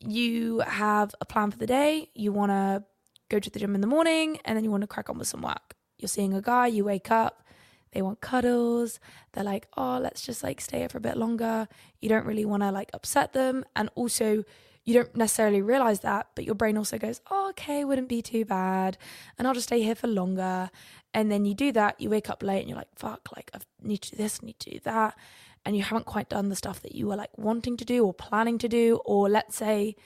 [0.00, 2.84] you have a plan for the day, you want to
[3.28, 5.28] go to the gym in the morning, and then you want to crack on with
[5.28, 5.74] some work.
[5.98, 7.44] You're seeing a guy, you wake up,
[7.92, 8.98] they want cuddles,
[9.32, 11.68] they're like, oh, let's just like stay here for a bit longer.
[12.00, 13.66] You don't really want to like upset them.
[13.76, 14.44] And also,
[14.84, 18.44] you don't necessarily realize that, but your brain also goes, oh, okay, wouldn't be too
[18.44, 18.96] bad.
[19.38, 20.70] And I'll just stay here for longer.
[21.12, 23.58] And then you do that, you wake up late and you're like, fuck, like I
[23.82, 25.16] need to do this, I need to do that.
[25.64, 28.14] And you haven't quite done the stuff that you were like wanting to do or
[28.14, 29.00] planning to do.
[29.04, 29.96] Or let's say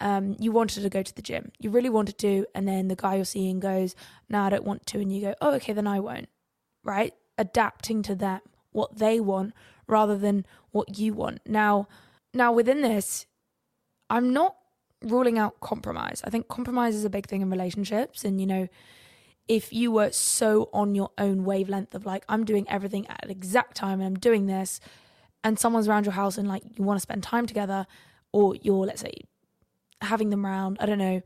[0.00, 2.46] um, you wanted to go to the gym, you really wanted to.
[2.54, 3.94] And then the guy you're seeing goes,
[4.28, 4.98] no, I don't want to.
[4.98, 6.28] And you go, oh, okay, then I won't.
[6.82, 7.14] Right?
[7.38, 8.40] Adapting to them,
[8.72, 9.54] what they want
[9.86, 11.40] rather than what you want.
[11.46, 11.86] Now,
[12.34, 13.26] now within this,
[14.08, 14.56] I'm not
[15.02, 16.22] ruling out compromise.
[16.24, 18.24] I think compromise is a big thing in relationships.
[18.24, 18.68] And, you know,
[19.48, 23.30] if you were so on your own wavelength of like, I'm doing everything at an
[23.30, 24.80] exact time and I'm doing this,
[25.44, 27.86] and someone's around your house and like you want to spend time together,
[28.32, 29.12] or you're, let's say,
[30.00, 31.22] having them around, I don't know,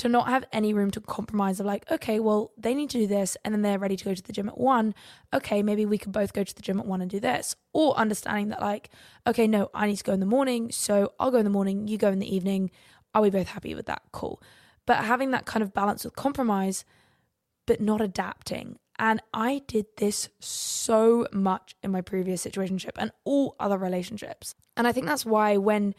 [0.00, 3.06] to not have any room to compromise of like, okay, well, they need to do
[3.06, 4.94] this and then they're ready to go to the gym at one.
[5.34, 7.54] Okay, maybe we could both go to the gym at one and do this.
[7.74, 8.88] Or understanding that, like,
[9.26, 10.72] okay, no, I need to go in the morning.
[10.72, 12.70] So I'll go in the morning, you go in the evening.
[13.14, 14.00] Are we both happy with that?
[14.10, 14.42] Cool.
[14.86, 16.86] But having that kind of balance with compromise,
[17.66, 18.78] but not adapting.
[18.98, 24.54] And I did this so much in my previous situationship and all other relationships.
[24.78, 25.94] And I think that's why when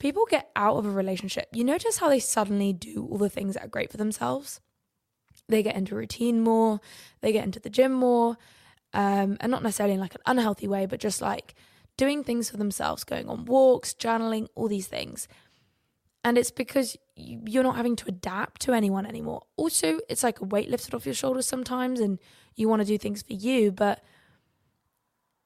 [0.00, 3.54] people get out of a relationship, you notice how they suddenly do all the things
[3.54, 4.60] that are great for themselves.
[5.48, 6.80] They get into routine more,
[7.20, 8.36] they get into the gym more,
[8.92, 11.54] um, and not necessarily in like an unhealthy way, but just like
[11.96, 15.28] doing things for themselves, going on walks, journaling, all these things.
[16.24, 19.42] And it's because you're not having to adapt to anyone anymore.
[19.56, 22.18] Also, it's like a weight lifted off your shoulders sometimes, and
[22.56, 23.72] you want to do things for you.
[23.72, 24.02] But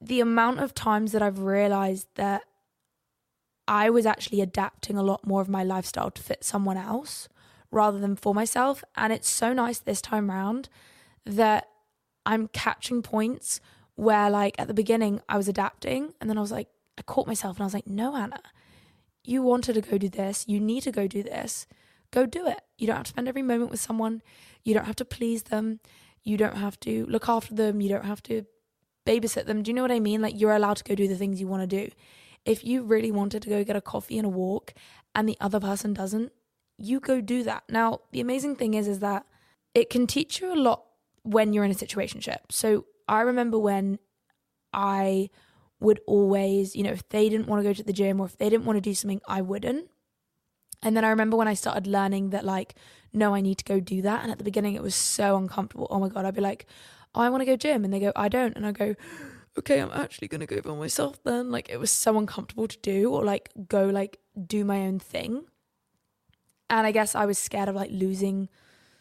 [0.01, 2.43] the amount of times that I've realized that
[3.67, 7.29] I was actually adapting a lot more of my lifestyle to fit someone else
[7.71, 8.85] rather than for myself.
[8.97, 10.69] And it's so nice this time round
[11.25, 11.69] that
[12.27, 13.61] I'm catching points
[13.95, 17.27] where, like, at the beginning, I was adapting, and then I was like, I caught
[17.27, 18.41] myself and I was like, no, Anna,
[19.25, 20.45] you wanted to go do this.
[20.47, 21.67] You need to go do this.
[22.11, 22.61] Go do it.
[22.79, 24.23] You don't have to spend every moment with someone.
[24.63, 25.81] You don't have to please them.
[26.23, 27.81] You don't have to look after them.
[27.81, 28.47] You don't have to
[29.07, 29.63] babysit them.
[29.63, 30.23] Do you know what I mean?
[30.23, 31.93] Like, you're allowed to go do the things you want to do
[32.45, 34.75] if you really wanted to go get a coffee and a walk
[35.15, 36.33] and the other person doesn't,
[36.79, 37.65] you go do that.
[37.69, 39.27] Now, the amazing thing is is that
[39.75, 40.85] it can teach you a lot
[41.23, 42.39] when you're in a situationship.
[42.51, 43.99] So, I remember when
[44.73, 45.31] I
[45.81, 48.37] would always, you know, if they didn't want to go to the gym or if
[48.39, 49.89] they didn't want to do something, I wouldn't.
[50.83, 52.75] And then I remember when I started learning that, like,
[53.13, 54.23] no, I need to go do that.
[54.23, 55.87] And at the beginning, it was so uncomfortable.
[55.91, 56.67] Oh my God, I'd be like,
[57.15, 57.85] oh, I want to go gym.
[57.85, 58.57] And they go, I don't.
[58.57, 58.95] And I go,
[59.59, 61.51] okay, I'm actually gonna go by myself then.
[61.51, 65.45] Like it was so uncomfortable to do or like go like do my own thing.
[66.71, 68.49] And I guess I was scared of like losing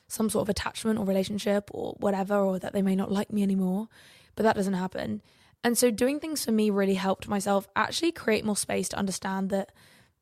[0.08, 3.42] some sort of attachment or relationship or whatever, or that they may not like me
[3.42, 3.88] anymore.
[4.36, 5.22] But that doesn't happen.
[5.64, 9.50] And so doing things for me really helped myself actually create more space to understand
[9.50, 9.72] that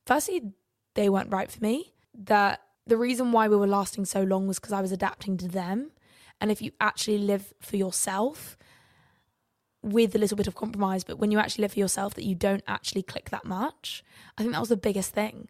[0.06, 0.54] firstly,
[0.94, 1.94] they weren't right for me.
[2.14, 5.48] That the reason why we were lasting so long was because I was adapting to
[5.48, 5.92] them.
[6.40, 8.58] And if you actually live for yourself,
[9.84, 12.36] with a little bit of compromise, but when you actually live for yourself, that you
[12.36, 14.04] don't actually click that much.
[14.38, 15.50] I think that was the biggest thing.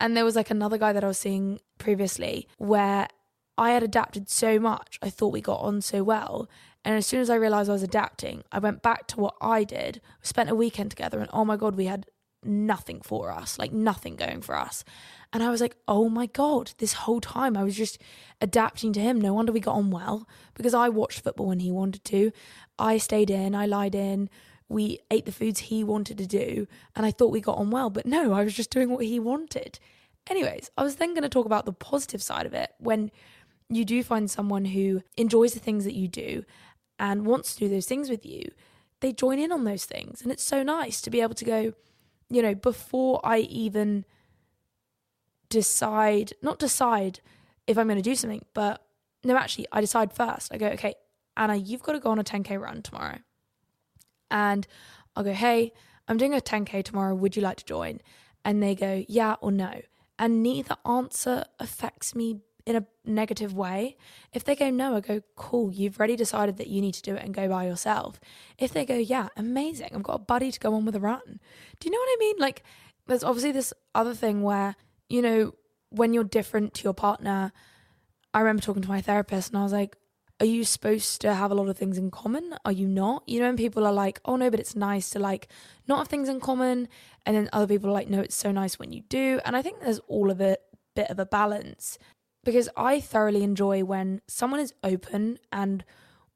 [0.00, 3.08] And there was like another guy that I was seeing previously where
[3.58, 4.98] I had adapted so much.
[5.02, 6.48] I thought we got on so well.
[6.84, 9.62] And as soon as I realized I was adapting, I went back to what I
[9.64, 10.00] did.
[10.20, 12.06] We spent a weekend together, and oh my God, we had
[12.44, 14.84] nothing for us, like nothing going for us.
[15.32, 17.98] And I was like, oh my God, this whole time I was just
[18.40, 19.20] adapting to him.
[19.20, 22.32] No wonder we got on well because I watched football when he wanted to.
[22.78, 24.28] I stayed in, I lied in,
[24.68, 27.90] we ate the foods he wanted to do, and I thought we got on well.
[27.90, 29.78] But no, I was just doing what he wanted.
[30.28, 33.10] Anyways, I was then going to talk about the positive side of it when
[33.68, 36.44] you do find someone who enjoys the things that you do
[36.98, 38.50] and wants to do those things with you,
[39.00, 40.22] they join in on those things.
[40.22, 41.72] And it's so nice to be able to go,
[42.28, 44.04] you know, before I even
[45.48, 47.20] decide, not decide
[47.66, 48.82] if I'm going to do something, but
[49.24, 50.52] no, actually, I decide first.
[50.52, 50.94] I go, okay,
[51.36, 53.18] Anna, you've got to go on a 10K run tomorrow.
[54.30, 54.66] And
[55.14, 55.72] I'll go, hey,
[56.08, 57.14] I'm doing a 10K tomorrow.
[57.14, 58.00] Would you like to join?
[58.44, 59.82] And they go, yeah or no.
[60.18, 63.96] And neither answer affects me in a negative way.
[64.32, 67.16] If they go no, I go, cool, you've already decided that you need to do
[67.16, 68.20] it and go by yourself.
[68.58, 71.40] If they go, yeah, amazing, I've got a buddy to go on with a run.
[71.80, 72.36] Do you know what I mean?
[72.38, 72.62] Like,
[73.06, 74.76] there's obviously this other thing where
[75.12, 75.52] you know,
[75.90, 77.52] when you're different to your partner,
[78.32, 79.98] I remember talking to my therapist and I was like,
[80.40, 82.54] are you supposed to have a lot of things in common?
[82.64, 83.22] Are you not?
[83.26, 85.48] You know, and people are like, oh no, but it's nice to like
[85.86, 86.88] not have things in common.
[87.26, 89.38] And then other people are like, no, it's so nice when you do.
[89.44, 90.56] And I think there's all of a
[90.96, 91.98] bit of a balance
[92.44, 95.84] because I thoroughly enjoy when someone is open and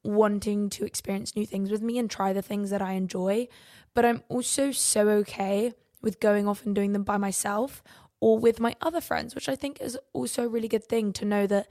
[0.03, 3.49] wanting to experience new things with me and try the things that I enjoy.
[3.95, 7.83] But I'm also so okay with going off and doing them by myself
[8.21, 11.25] or with my other friends, which I think is also a really good thing to
[11.25, 11.69] know that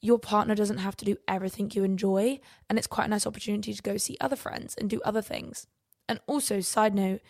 [0.00, 2.40] your partner doesn't have to do everything you enjoy.
[2.68, 5.66] And it's quite a nice opportunity to go see other friends and do other things.
[6.08, 7.20] And also, side note,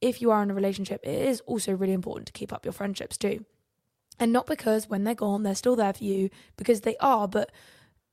[0.00, 2.72] if you are in a relationship, it is also really important to keep up your
[2.72, 3.44] friendships too.
[4.20, 7.52] And not because when they're gone, they're still there for you, because they are, but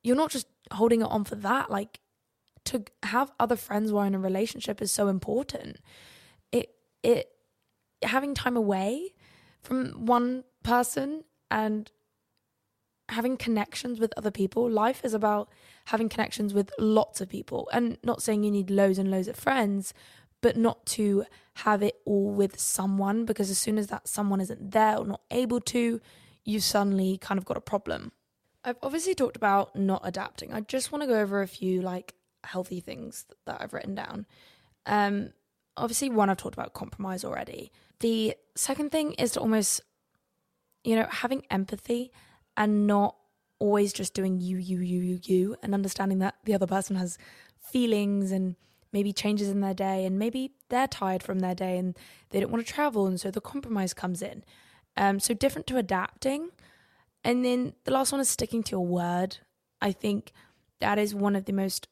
[0.03, 1.71] you're not just holding it on for that.
[1.71, 1.99] Like,
[2.65, 5.77] to have other friends while in a relationship is so important.
[6.51, 6.69] It,
[7.03, 7.29] it,
[8.03, 9.13] having time away
[9.61, 11.91] from one person and
[13.09, 14.69] having connections with other people.
[14.69, 15.49] Life is about
[15.85, 19.35] having connections with lots of people and not saying you need loads and loads of
[19.35, 19.93] friends,
[20.41, 21.25] but not to
[21.55, 25.21] have it all with someone because as soon as that someone isn't there or not
[25.31, 26.01] able to,
[26.43, 28.11] you suddenly kind of got a problem.
[28.63, 30.51] I've obviously talked about not adapting.
[30.53, 34.25] I just want to go over a few like healthy things that I've written down.
[34.85, 35.31] Um,
[35.77, 37.71] obviously, one I've talked about compromise already.
[37.99, 39.81] The second thing is to almost,
[40.83, 42.11] you know, having empathy
[42.57, 43.15] and not
[43.59, 47.17] always just doing you, you, you, you, you, and understanding that the other person has
[47.59, 48.55] feelings and
[48.95, 51.97] maybe changes in their day, and maybe they're tired from their day and
[52.29, 54.41] they don't want to travel, and so the compromise comes in.
[54.95, 56.51] Um, so different to adapting.
[57.21, 59.39] And then the last one is sticking to your word.
[59.81, 60.31] I think
[60.79, 61.89] that is one of the most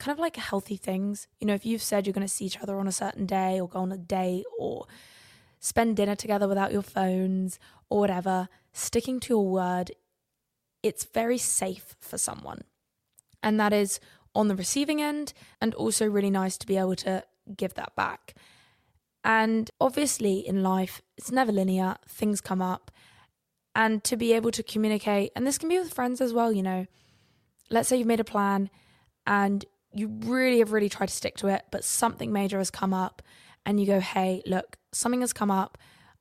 [0.00, 1.28] kind of like healthy things.
[1.38, 3.60] You know, if you've said you're going to see each other on a certain day
[3.60, 4.86] or go on a date or
[5.60, 9.92] spend dinner together without your phones or whatever, sticking to your word,
[10.82, 12.62] it's very safe for someone.
[13.44, 14.00] And that is
[14.36, 17.24] on the receiving end and also really nice to be able to
[17.56, 18.34] give that back.
[19.24, 22.90] And obviously, in life, it's never linear, things come up.
[23.74, 26.62] And to be able to communicate, and this can be with friends as well, you
[26.62, 26.86] know.
[27.68, 28.70] Let's say you've made a plan
[29.26, 32.94] and you really have really tried to stick to it, but something major has come
[32.94, 33.22] up,
[33.64, 35.78] and you go, hey, look, something has come up.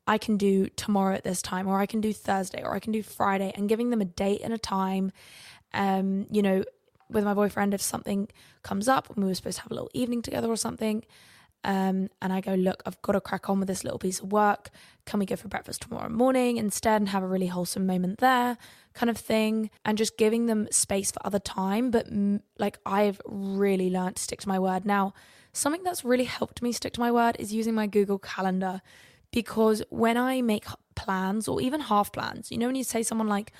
[0.07, 2.91] I can do tomorrow at this time, or I can do Thursday, or I can
[2.91, 5.11] do Friday, and giving them a date and a time.
[5.73, 6.63] Um, you know,
[7.09, 8.29] with my boyfriend, if something
[8.63, 11.03] comes up we were supposed to have a little evening together or something,
[11.65, 14.31] um, and I go, look, I've got to crack on with this little piece of
[14.31, 14.69] work.
[15.07, 18.57] Can we go for breakfast tomorrow morning instead and have a really wholesome moment there,
[18.93, 19.71] kind of thing?
[19.83, 21.89] And just giving them space for other time.
[21.89, 24.85] But mm, like, I've really learned to stick to my word.
[24.85, 25.15] Now,
[25.53, 28.83] something that's really helped me stick to my word is using my Google Calendar
[29.31, 33.27] because when I make plans or even half plans, you know, when you say someone
[33.27, 33.51] like,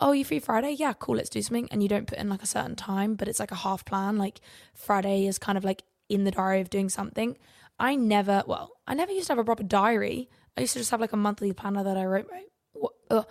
[0.00, 0.72] oh, you free Friday?
[0.72, 1.68] Yeah, cool, let's do something.
[1.70, 4.16] And you don't put in like a certain time, but it's like a half plan.
[4.16, 4.40] Like
[4.74, 7.36] Friday is kind of like in the diary of doing something.
[7.78, 10.28] I never, well, I never used to have a proper diary.
[10.56, 13.22] I used to just have like a monthly planner that I wrote my, uh,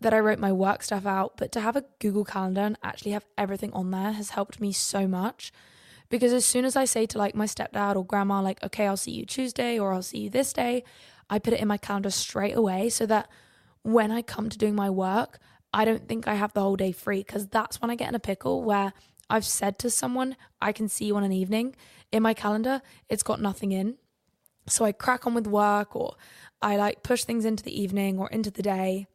[0.00, 1.36] that I wrote my work stuff out.
[1.36, 4.72] But to have a Google Calendar and actually have everything on there has helped me
[4.72, 5.52] so much.
[6.10, 8.96] Because as soon as I say to like my stepdad or grandma, like, okay, I'll
[8.96, 10.84] see you Tuesday or I'll see you this day,
[11.30, 13.28] I put it in my calendar straight away so that
[13.82, 15.38] when I come to doing my work,
[15.74, 18.14] I don't think I have the whole day free because that's when I get in
[18.14, 18.92] a pickle where
[19.28, 21.74] I've said to someone, I can see you on an evening.
[22.12, 23.96] In my calendar, it's got nothing in.
[24.68, 26.14] So I crack on with work or
[26.62, 29.08] I like push things into the evening or into the day.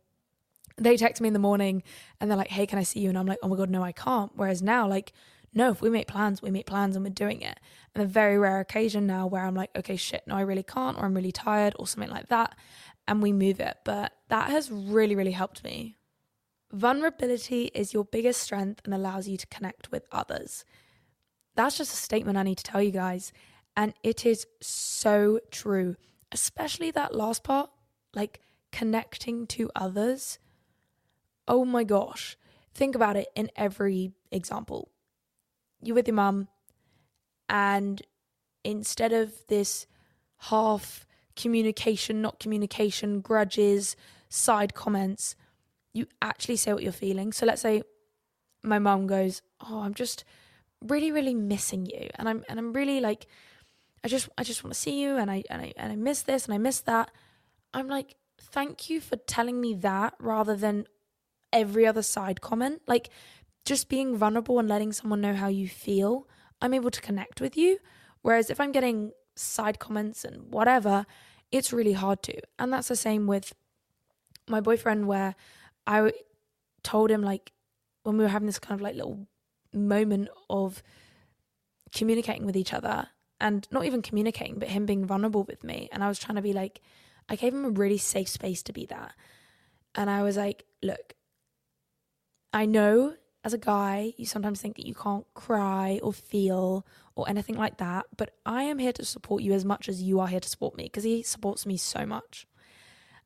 [0.77, 1.81] They text me in the morning
[2.19, 3.07] and they're like, hey, can I see you?
[3.07, 4.31] And I'm like, oh my God, no, I can't.
[4.35, 5.13] Whereas now, like,
[5.53, 7.57] no, if we make plans, we make plans and we're doing it.
[7.95, 10.97] And a very rare occasion now where I'm like, okay, shit, no, I really can't,
[10.97, 12.55] or I'm really tired, or something like that.
[13.07, 13.77] And we move it.
[13.85, 15.95] But that has really, really helped me.
[16.71, 20.65] Vulnerability is your biggest strength and allows you to connect with others.
[21.55, 23.33] That's just a statement I need to tell you guys.
[23.75, 25.95] And it is so true,
[26.31, 27.69] especially that last part,
[28.13, 28.39] like
[28.71, 30.37] connecting to others.
[31.47, 32.37] Oh my gosh.
[32.73, 34.91] Think about it in every example.
[35.81, 36.49] You're with your mum,
[37.47, 38.01] and
[38.63, 39.87] instead of this
[40.37, 43.95] half communication, not communication, grudges,
[44.27, 45.35] side comments,
[45.99, 47.31] you actually say what you're feeling.
[47.33, 47.83] So let's say
[48.63, 50.23] my mum goes, "Oh, I'm just
[50.81, 53.27] really really missing you." And I'm and I'm really like
[54.03, 56.21] I just I just want to see you and I and I and I miss
[56.23, 57.11] this and I miss that.
[57.73, 60.85] I'm like, "Thank you for telling me that rather than
[61.51, 63.09] every other side comment." Like
[63.65, 66.27] just being vulnerable and letting someone know how you feel,
[66.61, 67.77] I'm able to connect with you.
[68.21, 71.05] Whereas if I'm getting side comments and whatever,
[71.51, 72.35] it's really hard to.
[72.57, 73.53] And that's the same with
[74.47, 75.35] my boyfriend where
[75.89, 76.11] I
[76.83, 77.51] told him like
[78.03, 79.27] when we were having this kind of like little
[79.73, 80.83] moment of
[81.93, 83.07] communicating with each other
[83.41, 85.89] and not even communicating, but him being vulnerable with me.
[85.91, 86.81] And I was trying to be like,
[87.27, 89.13] I gave him a really safe space to be that.
[89.95, 91.15] And I was like, look,
[92.53, 96.85] I know as a guy, you sometimes think that you can't cry or feel
[97.15, 100.19] or anything like that, but I am here to support you as much as you
[100.19, 102.45] are here to support me because he supports me so much.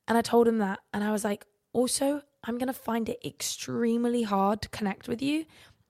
[0.07, 0.79] And I told him that.
[0.93, 5.21] And I was like, also, I'm going to find it extremely hard to connect with
[5.21, 5.45] you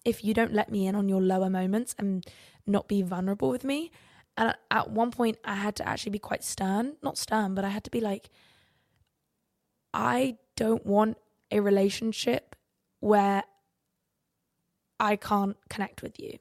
[0.05, 2.25] if you don't let me in on your lower moments and
[2.67, 3.91] not be vulnerable with me.
[4.37, 7.69] And at one point, I had to actually be quite stern, not stern, but I
[7.69, 8.29] had to be like,
[9.93, 11.17] I don't want
[11.51, 12.55] a relationship
[12.99, 13.43] where
[14.99, 16.39] I can't connect with you.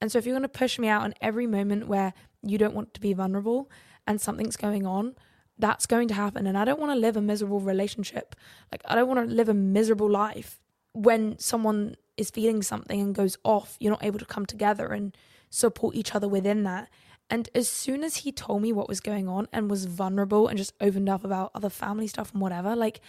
[0.00, 2.12] And so, if you're going to push me out on every moment where
[2.42, 3.70] you don't want to be vulnerable
[4.06, 5.14] and something's going on,
[5.58, 6.46] that's going to happen.
[6.46, 8.34] And I don't want to live a miserable relationship.
[8.72, 10.60] Like, I don't want to live a miserable life
[10.92, 13.76] when someone is feeling something and goes off.
[13.80, 15.16] You're not able to come together and
[15.50, 16.88] support each other within that.
[17.30, 20.58] And as soon as he told me what was going on and was vulnerable and
[20.58, 23.00] just opened up about other family stuff and whatever, like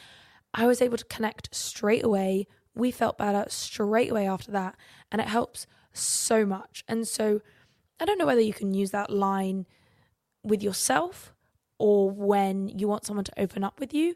[0.54, 2.48] I was able to connect straight away.
[2.74, 4.76] We felt better straight away after that.
[5.12, 6.84] And it helps so much.
[6.88, 7.42] And so
[8.00, 9.66] I don't know whether you can use that line
[10.44, 11.35] with yourself
[11.78, 14.16] or when you want someone to open up with you,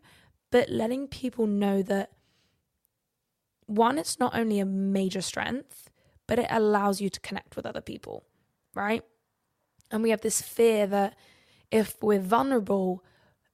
[0.52, 2.12] but letting people know that
[3.66, 5.92] one, it's not only a major strength,
[6.28, 8.24] but it allows you to connect with other people,
[8.74, 9.04] right?
[9.92, 11.16] And we have this fear that
[11.72, 13.04] if we're vulnerable,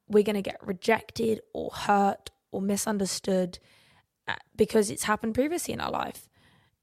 [0.08, 3.60] we're going to get rejected or hurt or misunderstood
[4.28, 6.30] uh, because it's happened previously in our life.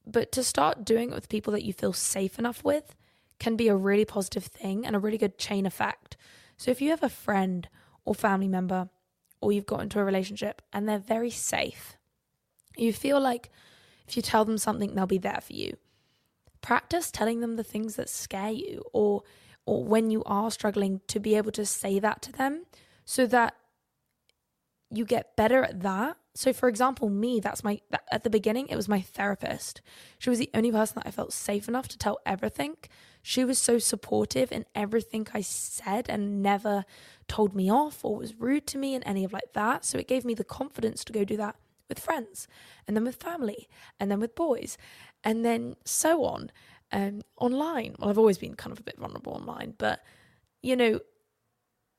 [0.06, 2.94] But to start doing it with people that you feel safe enough with
[3.38, 6.16] can be a really positive thing and a really good chain effect.
[6.62, 7.68] So if you have a friend
[8.04, 8.88] or family member
[9.40, 11.96] or you've got into a relationship and they're very safe,
[12.76, 13.50] you feel like
[14.06, 15.76] if you tell them something, they'll be there for you.
[16.60, 19.24] Practice telling them the things that scare you or
[19.66, 22.64] or when you are struggling to be able to say that to them
[23.04, 23.56] so that
[24.88, 26.16] you get better at that.
[26.34, 29.82] So, for example, me, that's my, at the beginning, it was my therapist.
[30.18, 32.76] She was the only person that I felt safe enough to tell everything.
[33.22, 36.84] She was so supportive in everything I said and never
[37.28, 39.84] told me off or was rude to me and any of like that.
[39.84, 41.56] So, it gave me the confidence to go do that
[41.88, 42.48] with friends
[42.86, 43.68] and then with family
[44.00, 44.78] and then with boys
[45.22, 46.50] and then so on
[46.92, 47.94] um, online.
[47.98, 50.02] Well, I've always been kind of a bit vulnerable online, but
[50.62, 51.00] you know,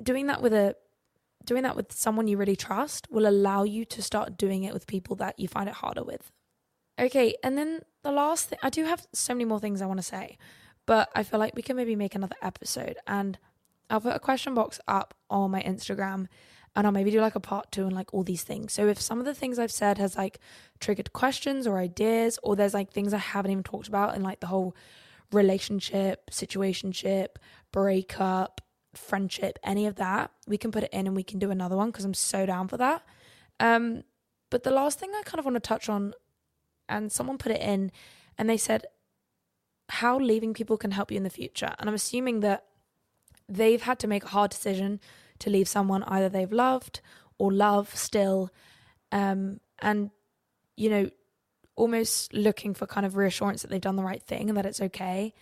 [0.02, 0.76] doing that with a
[1.46, 4.88] doing that with someone you really trust will allow you to start doing it with
[4.88, 6.32] people that you find it harder with.
[6.98, 10.00] Okay, and then the last thing, I do have so many more things I want
[10.00, 10.38] to say,
[10.86, 13.38] but I feel like we can maybe make another episode and
[13.90, 16.28] I'll put a question box up on my Instagram
[16.76, 18.74] and I'll maybe do like a part two and like all these things.
[18.74, 20.40] So if some of the things I've said has like
[20.80, 24.40] triggered questions or ideas, or there's like things I haven't even talked about in like
[24.40, 24.76] the whole
[25.32, 27.36] relationship, situationship,
[27.72, 28.62] breakup,
[28.96, 31.90] friendship, any of that, we can put it in and we can do another one
[31.90, 33.04] because I'm so down for that.
[33.60, 34.04] Um,
[34.50, 36.14] but the last thing I kind of want to touch on,
[36.90, 37.92] and someone put it in,
[38.38, 38.86] and they said
[39.90, 41.74] how leaving people can help you in the future.
[41.80, 42.66] And I'm assuming that
[43.48, 45.00] they've had to make a hard decision
[45.40, 47.02] to leave someone either they've loved
[47.38, 48.50] or love still,
[49.12, 50.12] um, and
[50.78, 51.10] you know,
[51.76, 54.82] almost looking for kind of reassurance that they've done the right thing and that it's
[54.82, 55.34] okay.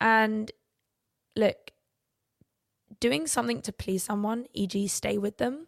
[0.00, 0.50] And
[1.36, 1.70] look,
[2.98, 5.66] doing something to please someone, e.g., stay with them,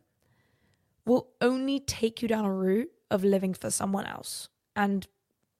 [1.04, 5.06] will only take you down a route of living for someone else and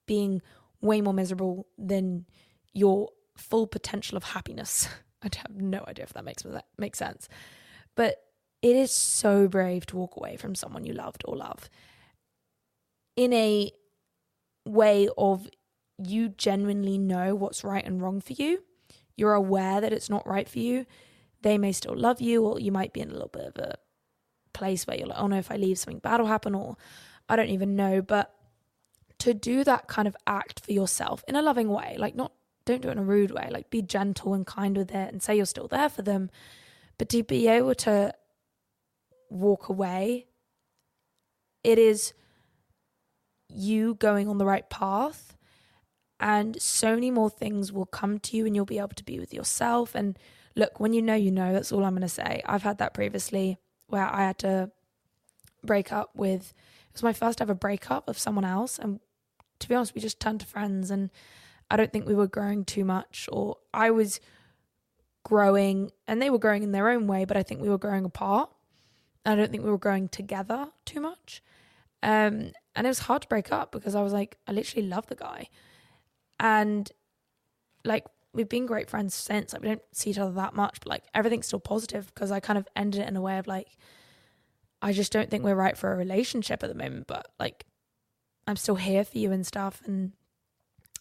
[0.07, 0.43] being
[0.83, 2.27] way more miserable than
[2.75, 4.89] your full potential of happiness.
[5.23, 7.29] I have no idea if that makes that makes sense.
[7.95, 8.17] But
[8.61, 11.71] it is so brave to walk away from someone you loved or love
[13.17, 13.71] in a
[14.67, 15.49] way of
[15.99, 18.63] you genuinely know what's right and wrong for you.
[19.17, 20.87] You're aware that it's not right for you
[21.43, 23.75] they may still love you, or you might be in a little bit of a
[24.53, 26.77] place where you're like, oh no, if I leave, something bad will happen, or
[27.29, 28.01] I don't even know.
[28.01, 28.35] But
[29.23, 32.33] to do that kind of act for yourself in a loving way, like not,
[32.65, 35.23] don't do it in a rude way, like be gentle and kind with it and
[35.23, 36.29] say you're still there for them.
[36.99, 38.13] But to be able to
[39.31, 40.27] walk away,
[41.63, 42.13] it is
[43.49, 45.37] you going on the right path
[46.19, 49.21] and so many more things will come to you and you'll be able to be
[49.21, 50.19] with yourself and
[50.57, 51.53] look, when you know, you know.
[51.53, 52.43] That's all I'm going to say.
[52.45, 54.71] I've had that previously where I had to
[55.65, 56.55] break up with,
[56.89, 58.79] it was my first ever breakup of someone else.
[58.79, 59.01] And
[59.63, 61.11] to be honest, we just turned to friends and
[61.71, 64.21] I don't think we were growing too much, or I was
[65.25, 68.05] growing and they were growing in their own way, but I think we were growing
[68.05, 68.51] apart.
[69.25, 71.43] I don't think we were growing together too much.
[72.03, 75.07] Um, and it was hard to break up because I was like, I literally love
[75.07, 75.49] the guy.
[76.41, 76.91] And
[77.85, 78.05] like
[78.35, 79.53] we've been great friends since.
[79.53, 82.41] Like we don't see each other that much, but like everything's still positive because I
[82.41, 83.69] kind of ended it in a way of like,
[84.81, 87.65] I just don't think we're right for a relationship at the moment, but like
[88.47, 90.13] I'm still here for you and stuff, and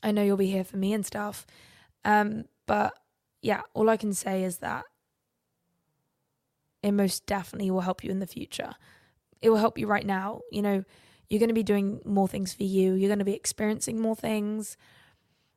[0.03, 1.45] I know you'll be here for me and stuff.
[2.05, 2.93] Um, but
[3.41, 4.85] yeah, all I can say is that
[6.83, 8.73] it most definitely will help you in the future.
[9.41, 10.41] It will help you right now.
[10.51, 10.83] You know,
[11.29, 12.93] you're going to be doing more things for you.
[12.93, 14.77] You're going to be experiencing more things.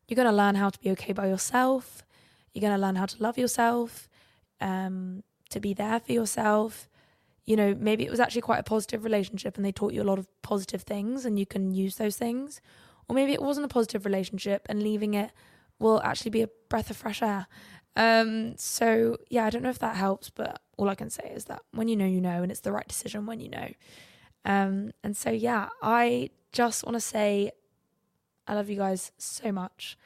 [0.08, 2.02] You're going to learn how to be okay by yourself.
[2.52, 4.08] You're going to learn how to love yourself,
[4.60, 6.88] um, to be there for yourself.
[7.44, 10.04] You know, maybe it was actually quite a positive relationship and they taught you a
[10.04, 12.60] lot of positive things and you can use those things.
[13.08, 15.30] Or maybe it wasn't a positive relationship and leaving it
[15.78, 17.46] will actually be a breath of fresh air.
[17.96, 21.44] Um, so, yeah, I don't know if that helps, but all I can say is
[21.44, 23.68] that when you know, you know, and it's the right decision when you know.
[24.44, 27.52] Um, and so, yeah, I just want to say
[28.46, 29.96] I love you guys so much.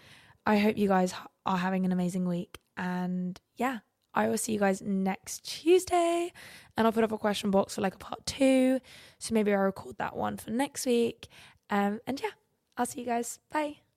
[0.47, 1.15] I hope you guys
[1.45, 2.59] are having an amazing week.
[2.77, 3.79] And yeah,
[4.19, 6.33] I will see you guys next Tuesday.
[6.77, 8.81] And I'll put up a question box for like a part two.
[9.19, 11.29] So maybe I'll record that one for next week.
[11.71, 12.31] Um, and yeah,
[12.77, 13.39] I'll see you guys.
[13.51, 13.88] Bye.